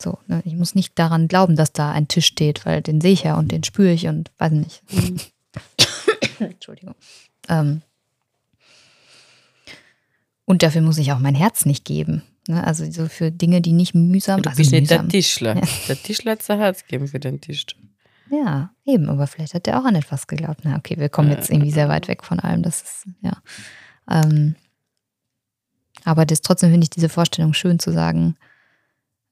[0.00, 0.42] so, ne?
[0.44, 3.36] ich muss nicht daran glauben, dass da ein Tisch steht, weil den sehe ich ja
[3.36, 4.82] und den spüre ich und weiß nicht.
[4.92, 5.16] Mhm.
[6.38, 6.94] Entschuldigung.
[7.48, 7.82] Ähm,
[10.44, 12.22] und dafür muss ich auch mein Herz nicht geben.
[12.48, 12.62] Ne?
[12.64, 15.06] Also so für Dinge, die nicht mühsam Du also bist nicht der.
[15.08, 15.56] Tischler.
[15.56, 15.62] Ja.
[15.88, 17.66] Der Tischler hat sein Herz gegeben für den Tisch.
[18.30, 20.60] Ja, eben, aber vielleicht hat er auch an etwas geglaubt.
[20.64, 22.62] Na, okay, wir kommen jetzt irgendwie sehr weit weg von allem.
[22.62, 23.36] Das ist, ja.
[24.10, 24.56] Ähm,
[26.04, 28.36] aber das trotzdem finde ich diese Vorstellung schön zu sagen,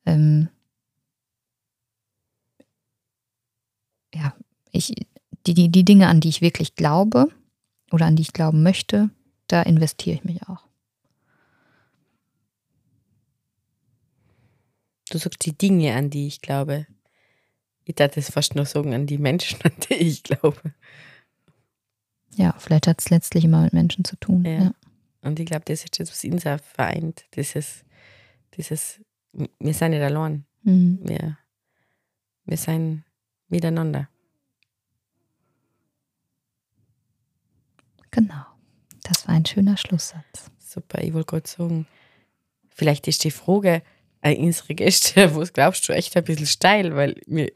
[0.04, 0.48] ähm,
[4.14, 4.34] ja,
[4.70, 4.94] ich,
[5.46, 7.28] die, die, die Dinge, an die ich wirklich glaube
[7.90, 9.10] oder an die ich glauben möchte,
[9.46, 10.64] da investiere ich mich auch.
[15.10, 16.86] Du sagst die Dinge, an die ich glaube.
[17.84, 20.74] Ich darf das fast nur sagen, an die Menschen, an die ich glaube.
[22.36, 24.44] Ja, vielleicht hat es letztlich immer mit Menschen zu tun.
[24.44, 24.62] Ja.
[24.62, 24.74] Ja.
[25.22, 27.24] Und ich glaube, das ist das, was uns auch vereint.
[27.34, 27.84] Dieses,
[28.56, 29.00] dieses,
[29.32, 30.44] wir sind nicht allein.
[30.62, 31.00] Mhm.
[31.02, 31.38] Wir,
[32.44, 33.04] wir sind
[33.48, 34.08] miteinander.
[38.10, 38.44] Genau.
[39.04, 40.50] Das war ein schöner Schlusssatz.
[40.58, 41.86] Super, ich wollte gerade sagen,
[42.68, 43.82] vielleicht ist die Frage
[44.22, 47.50] an unsere Gäste, was glaubst du, echt ein bisschen steil, weil mir,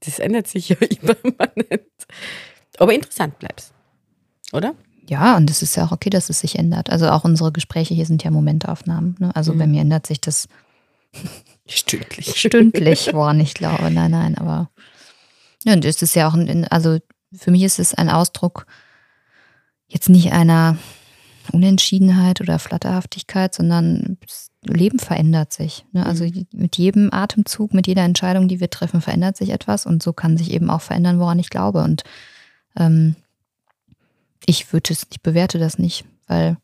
[0.00, 1.00] das ändert sich ja nicht.
[2.78, 3.72] Aber interessant bleibt's.
[4.52, 4.74] Oder?
[5.08, 6.90] Ja, und es ist ja auch okay, dass es sich ändert.
[6.90, 9.16] Also auch unsere Gespräche hier sind ja Momentaufnahmen.
[9.18, 9.34] Ne?
[9.34, 9.72] Also bei Mhm.
[9.72, 10.48] mir ändert sich das
[11.66, 12.36] Stündlich.
[12.38, 13.90] stündlich, woran ich glaube.
[13.90, 14.70] Nein, nein, aber
[15.64, 16.98] ja, und es ist ja auch ein, also
[17.34, 18.66] für mich ist es ein Ausdruck
[19.92, 20.76] jetzt nicht einer
[21.52, 25.84] Unentschiedenheit oder Flatterhaftigkeit, sondern das Leben verändert sich.
[25.92, 26.06] Ne?
[26.06, 30.12] Also mit jedem Atemzug, mit jeder Entscheidung, die wir treffen, verändert sich etwas und so
[30.12, 31.82] kann sich eben auch verändern, woran ich glaube.
[31.82, 32.04] Und
[32.76, 33.16] ähm,
[34.46, 36.56] ich würde es, ich bewerte das nicht, weil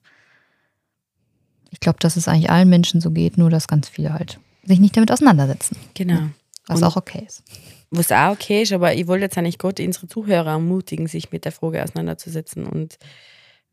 [1.71, 4.81] ich glaube, dass es eigentlich allen Menschen so geht, nur dass ganz viele halt sich
[4.81, 6.21] nicht damit auseinandersetzen, Genau.
[6.69, 7.43] Was Und- auch okay ist.
[7.91, 11.47] Was auch okay ist, aber ich wollte jetzt eigentlich gerade unsere Zuhörer ermutigen, sich mit
[11.47, 12.67] der Frage auseinanderzusetzen.
[12.67, 12.99] Und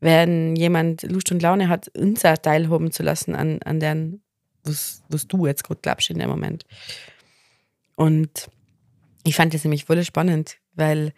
[0.00, 4.22] wenn jemand Lust und Laune hat, uns auch teilhaben zu lassen an, an deren,
[4.64, 6.64] was, was du jetzt gerade glaubst in dem Moment.
[7.94, 8.48] Und
[9.24, 11.12] ich fand das nämlich voll spannend, weil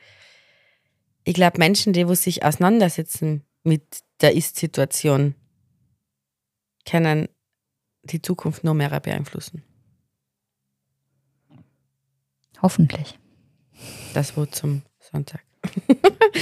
[1.24, 3.83] ich glaube, Menschen, die wo sich auseinandersetzen mit
[4.20, 5.35] der Ist-Situation,
[6.85, 7.29] können
[8.05, 9.62] die Zukunft noch mehr beeinflussen.
[12.63, 13.19] Hoffentlich.
[14.15, 15.41] Das Wort zum Sonntag.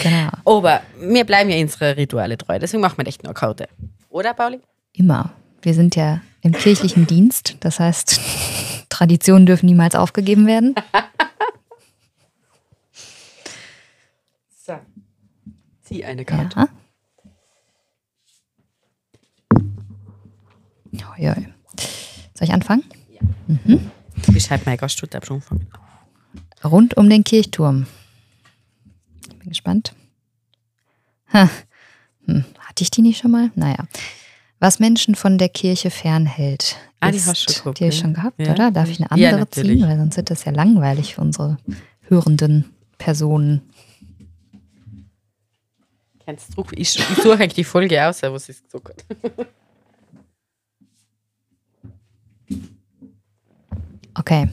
[0.03, 0.31] Genau.
[0.59, 3.69] Aber wir bleiben ja unsere Rituale treu, deswegen machen wir echt nur Kaute.
[4.09, 4.61] Oder, Pauli?
[4.93, 5.33] Immer.
[5.63, 8.21] Wir sind ja im kirchlichen Dienst, das heißt,
[8.89, 10.75] Traditionen dürfen niemals aufgegeben werden.
[14.65, 14.73] So.
[15.83, 16.69] Zieh eine Karte.
[21.19, 21.35] Ja.
[22.35, 22.83] Soll ich anfangen?
[24.33, 25.67] Beschreib mal Gaststuhlabschwung von.
[26.65, 27.87] Rund um den Kirchturm.
[29.29, 29.95] Ich bin gespannt.
[31.33, 31.49] Ha.
[32.27, 32.45] Hm.
[32.59, 33.51] Hatte ich die nicht schon mal?
[33.55, 33.87] Naja.
[34.59, 36.77] Was Menschen von der Kirche fernhält.
[37.01, 38.03] Ah, die ist- hast du geguckt, Die habe ich ne?
[38.03, 38.53] schon gehabt, Ja.
[38.53, 38.71] oder?
[38.71, 39.79] Darf ich eine Ja, andere natürlich.
[39.81, 39.89] ziehen?
[39.89, 41.59] Weil sonst wird das ja langweilig für unsere
[42.09, 42.65] hörenden
[42.99, 43.61] Personen.
[46.25, 46.65] Kennst du?
[46.73, 49.47] Ich, ich suche eigentlich die Folge aus, was es gesagt hat.
[54.19, 54.49] Okay.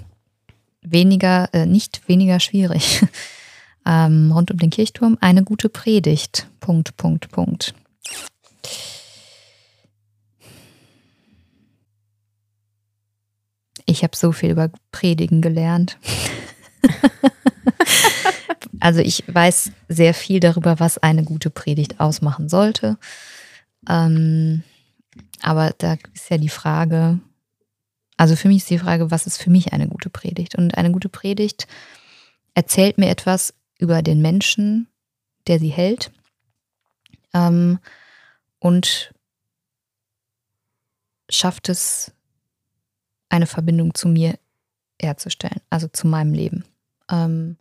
[0.83, 3.05] Weniger, äh, nicht weniger schwierig.
[3.85, 6.47] ähm, rund um den Kirchturm eine gute Predigt.
[6.59, 7.73] Punkt, Punkt, Punkt.
[13.85, 15.97] Ich habe so viel über Predigen gelernt.
[18.79, 22.97] also ich weiß sehr viel darüber, was eine gute Predigt ausmachen sollte.
[23.87, 24.63] Ähm,
[25.41, 27.19] aber da ist ja die Frage,
[28.17, 30.55] also für mich ist die Frage, was ist für mich eine gute Predigt?
[30.55, 31.67] Und eine gute Predigt
[32.53, 34.87] erzählt mir etwas über den Menschen,
[35.47, 36.11] der sie hält.
[37.33, 37.79] Ähm,
[38.59, 39.13] und
[41.29, 42.11] schafft es,
[43.29, 44.37] eine Verbindung zu mir
[45.01, 46.65] herzustellen, also zu meinem Leben.
[47.09, 47.57] Ähm,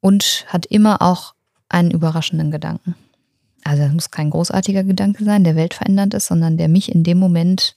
[0.00, 1.34] und hat immer auch
[1.68, 2.96] einen überraschenden Gedanken.
[3.64, 7.18] Also es muss kein großartiger Gedanke sein, der weltverändernd ist, sondern der mich in dem
[7.18, 7.76] Moment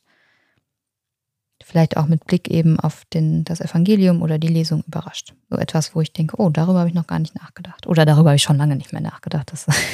[1.63, 5.33] vielleicht auch mit Blick eben auf den, das Evangelium oder die Lesung überrascht.
[5.49, 7.87] So etwas, wo ich denke, oh, darüber habe ich noch gar nicht nachgedacht.
[7.87, 9.51] Oder darüber habe ich schon lange nicht mehr nachgedacht.
[9.51, 9.77] Das ist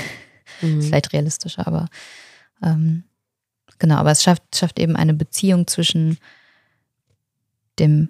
[0.61, 0.81] Mhm.
[0.81, 1.88] vielleicht realistischer, aber
[2.63, 3.03] ähm,
[3.79, 6.17] genau, aber es schafft, schafft eben eine Beziehung zwischen
[7.79, 8.09] dem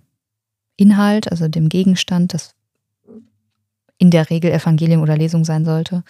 [0.78, 2.56] Inhalt, also dem Gegenstand, das
[3.98, 6.04] in der Regel Evangelium oder Lesung sein sollte,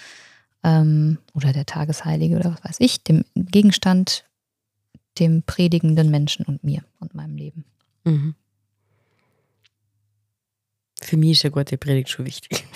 [0.68, 4.26] ähm, oder der Tagesheilige oder was weiß ich, dem Gegenstand,
[5.18, 7.64] dem predigenden Menschen und mir und meinem Leben.
[8.04, 8.36] Mhm.
[11.02, 12.66] Für mich ist eine gute Predigt schon wichtig.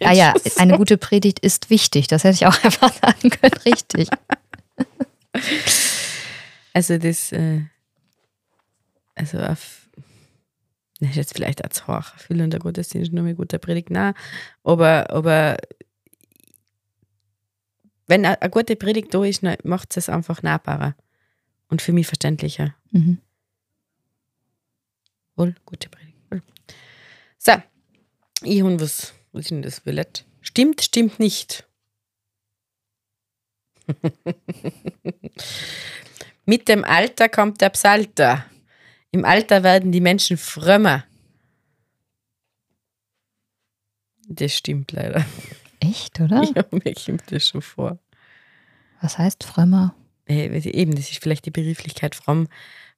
[0.00, 2.08] Ah ja, eine gute Predigt ist wichtig.
[2.08, 3.54] Das hätte ich auch einfach sagen können.
[3.64, 4.08] Richtig.
[6.74, 7.60] Also das, äh,
[9.14, 9.90] also auf,
[11.00, 12.14] das ist jetzt vielleicht hoch.
[12.16, 13.90] Viel und der Gottesdienst ist noch eine gute Predigt.
[13.90, 14.14] Nein,
[14.64, 15.58] aber, aber
[18.06, 20.96] wenn eine gute Predigt da ist, macht es einfach nahbarer
[21.68, 22.74] und für mich verständlicher.
[22.90, 23.18] Mhm.
[25.36, 26.18] Wohl, gute Predigt.
[26.30, 26.42] Wohl.
[27.38, 27.52] So,
[28.42, 30.24] ich habe was, was ist denn das, Violett?
[30.40, 31.66] Stimmt, stimmt nicht.
[36.44, 38.44] Mit dem Alter kommt der Psalter.
[39.10, 41.04] Im Alter werden die Menschen frömmer.
[44.28, 45.24] Das stimmt leider.
[45.82, 46.42] Echt, oder?
[46.54, 47.98] Ja, mir kommt das schon vor.
[49.00, 49.94] Was heißt frömmer?
[50.28, 52.48] Äh, Eben, das ist vielleicht die Begrifflichkeit fromm,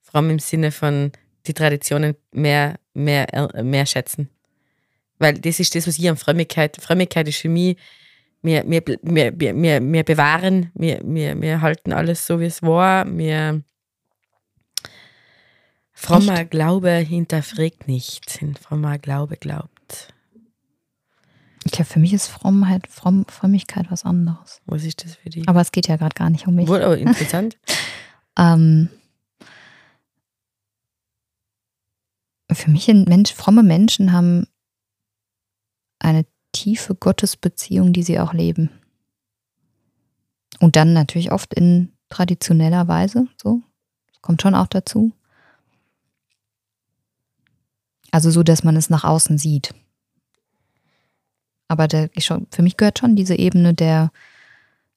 [0.01, 1.11] fromm im Sinne von
[1.47, 4.29] die Traditionen mehr, mehr, äh, mehr schätzen.
[5.17, 7.77] Weil das ist das, was ich an Frömmigkeit, Frömmigkeit ist für mich,
[8.41, 13.05] wir, wir, wir, wir, wir bewahren, wir, wir, wir halten alles so, wie es war,
[13.17, 13.63] wir
[15.93, 16.45] frommer?
[16.45, 20.13] Glaube hinterfragt nicht, frommer Glaube glaubt.
[21.73, 24.61] Ja, für mich ist Frommheit, Fromm, Frömmigkeit was anderes.
[24.65, 25.47] Was ist das für die?
[25.47, 26.67] Aber es geht ja gerade gar nicht um mich.
[26.67, 27.57] Wohl, aber interessant.
[28.37, 28.89] Ähm,
[32.51, 34.45] für mich ein Mensch, fromme Menschen haben
[35.99, 38.69] eine tiefe Gottesbeziehung, die sie auch leben.
[40.59, 43.61] Und dann natürlich oft in traditioneller Weise, so.
[44.11, 45.11] Das kommt schon auch dazu.
[48.11, 49.73] Also so, dass man es nach außen sieht.
[51.67, 54.11] Aber der, ich schon, für mich gehört schon diese Ebene der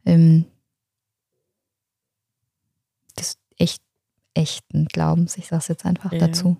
[0.04, 0.44] ähm,
[3.18, 3.82] des echt,
[4.34, 6.18] echten Glaubens, ich sage es jetzt einfach Ja.
[6.18, 6.56] dazu.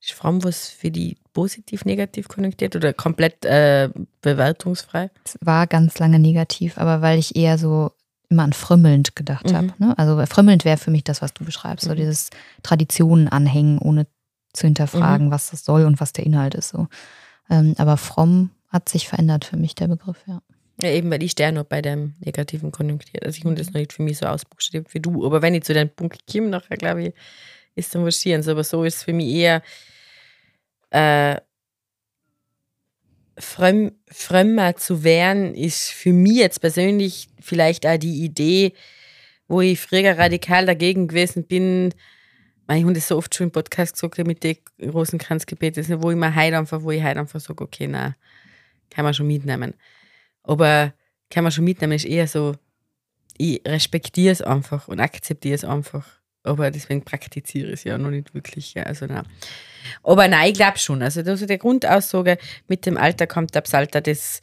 [0.00, 3.88] Ist fromm was für die positiv, negativ konnotiert oder komplett äh,
[4.20, 5.10] bewertungsfrei?
[5.24, 7.90] Es war ganz lange negativ, aber weil ich eher so
[8.28, 9.54] immer an frömmelnd gedacht Mhm.
[9.54, 9.72] habe.
[9.78, 9.98] Ne?
[9.98, 11.96] Also frömmelnd wäre für mich das, was du beschreibst, so Mhm.
[11.96, 12.28] dieses
[12.62, 14.06] Traditionen anhängen, ohne
[14.52, 14.68] zu Mhm.
[14.68, 16.68] hinterfragen, was das soll und was der Inhalt ist.
[16.68, 16.88] So.
[17.48, 20.42] Ähm, aber fromm hat sich verändert für mich, der Begriff, ja.
[20.80, 23.24] Ja, eben, weil ich stehe noch bei dem negativen konjunktiert.
[23.24, 25.24] Also ich habe das noch nicht für mich so ausbuchstabiert wie du.
[25.24, 27.14] Aber wenn ich zu dem Punkt komme, nachher glaube ich,
[27.76, 28.48] ist dann wahrscheinlich.
[28.48, 29.62] Aber so ist es für mich eher
[30.90, 31.36] äh,
[33.38, 38.72] frömm, frömmer zu werden, ist für mich jetzt persönlich vielleicht auch die Idee,
[39.46, 41.94] wo ich früher radikal dagegen gewesen bin.
[42.68, 46.34] Ich habe das so oft schon im Podcast gesagt mit den Rosenkranzgebeten, wo ich mir
[46.34, 48.16] heute einfach, wo ich heute einfach sage, okay, na,
[48.90, 49.74] kann man schon mitnehmen.
[50.42, 50.92] Aber
[51.30, 52.54] kann man schon mitnehmen, ist eher so,
[53.36, 56.06] ich respektiere es einfach und akzeptiere es einfach.
[56.44, 58.74] Aber deswegen praktiziere ich es ja noch nicht wirklich.
[58.74, 58.84] Ja.
[58.84, 59.24] Also nein.
[60.02, 61.02] Aber nein, ich glaube schon.
[61.02, 64.42] Also das ist die Grundaussage, mit dem Alter kommt der Psalter, das,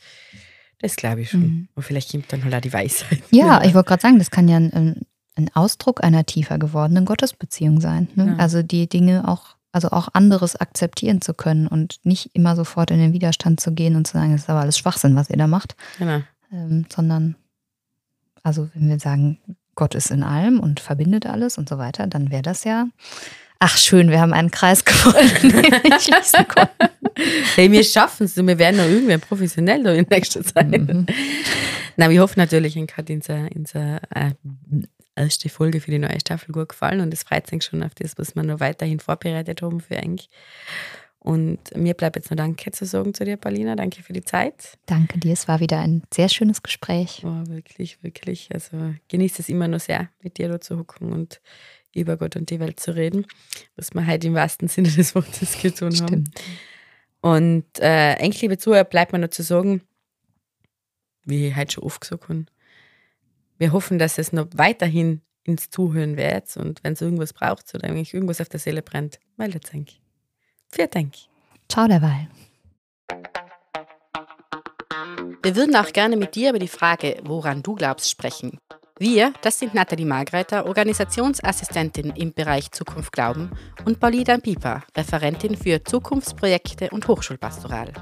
[0.80, 1.42] das glaube ich schon.
[1.42, 1.68] Mhm.
[1.76, 3.22] Und vielleicht kommt dann halt auch die Weisheit.
[3.30, 7.80] Ja, ich wollte gerade sagen, das kann ja ein, ein Ausdruck einer tiefer gewordenen Gottesbeziehung
[7.80, 8.08] sein.
[8.16, 8.30] Ne?
[8.30, 8.36] Ja.
[8.38, 13.00] Also die Dinge auch, also auch anderes akzeptieren zu können und nicht immer sofort in
[13.00, 15.48] den Widerstand zu gehen und zu sagen, das ist aber alles Schwachsinn, was ihr da
[15.48, 16.22] macht, Genau.
[16.52, 17.36] ähm, sondern,
[18.44, 19.40] also wenn wir sagen,
[19.76, 22.88] Gott ist in allem und verbindet alles und so weiter, dann wäre das ja,
[23.60, 26.90] ach schön, wir haben einen Kreis gefunden, den wir schließen konnten.
[27.56, 28.36] Hey, wir schaffen es.
[28.38, 30.70] Wir werden noch irgendwann professionell in nächster Zeit.
[30.72, 31.06] Mhm.
[31.98, 34.32] Na, wir hoffen natürlich, Ihnen hat unsere, unsere äh,
[35.16, 38.18] erste Folge für die neue Staffel gut gefallen und es freut sich schon auf das,
[38.18, 40.30] was wir noch weiterhin vorbereitet haben für eigentlich.
[41.24, 43.76] Und mir bleibt jetzt noch Danke zu sagen zu dir, Paulina.
[43.76, 44.80] Danke für die Zeit.
[44.88, 47.22] Danke dir, es war wieder ein sehr schönes Gespräch.
[47.24, 48.50] Oh, wirklich, wirklich.
[48.52, 51.40] Also genießt es immer noch sehr, mit dir da zu hocken und
[51.94, 53.28] über Gott und die Welt zu reden,
[53.76, 56.32] was wir heute im wahrsten Sinne des Wortes getan haben.
[57.22, 59.82] Und äh, eigentlich, liebe Zuhörer, bleibt mir noch zu sagen,
[61.24, 62.46] wie ich heute schon oft gesagt habe,
[63.62, 67.88] wir hoffen, dass es noch weiterhin ins Zuhören wird und wenn es irgendwas braucht oder
[67.88, 70.02] eigentlich irgendwas auf der Seele brennt, meldet euch.
[70.72, 71.14] Vielen Dank.
[71.70, 72.28] Ciao derweil.
[75.44, 78.58] Wir würden auch gerne mit dir über die Frage, woran du glaubst, sprechen.
[78.98, 83.52] Wir, das sind Nathalie Margreiter, Organisationsassistentin im Bereich Zukunft Glauben
[83.86, 87.94] und Paulina Pieper, Referentin für Zukunftsprojekte und Hochschulpastoral.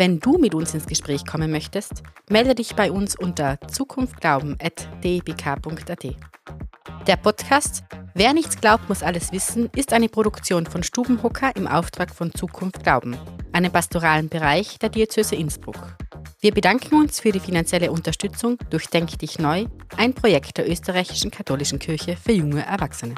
[0.00, 6.16] Wenn du mit uns ins Gespräch kommen möchtest, melde dich bei uns unter zukunftglauben.dbk.at.
[7.06, 7.84] Der Podcast
[8.14, 12.82] Wer nichts glaubt, muss alles wissen ist eine Produktion von Stubenhocker im Auftrag von Zukunft
[12.82, 13.14] Glauben,
[13.52, 15.98] einem pastoralen Bereich der Diözese Innsbruck.
[16.40, 19.66] Wir bedanken uns für die finanzielle Unterstützung durch Denk dich neu,
[19.98, 23.16] ein Projekt der österreichischen katholischen Kirche für junge Erwachsene.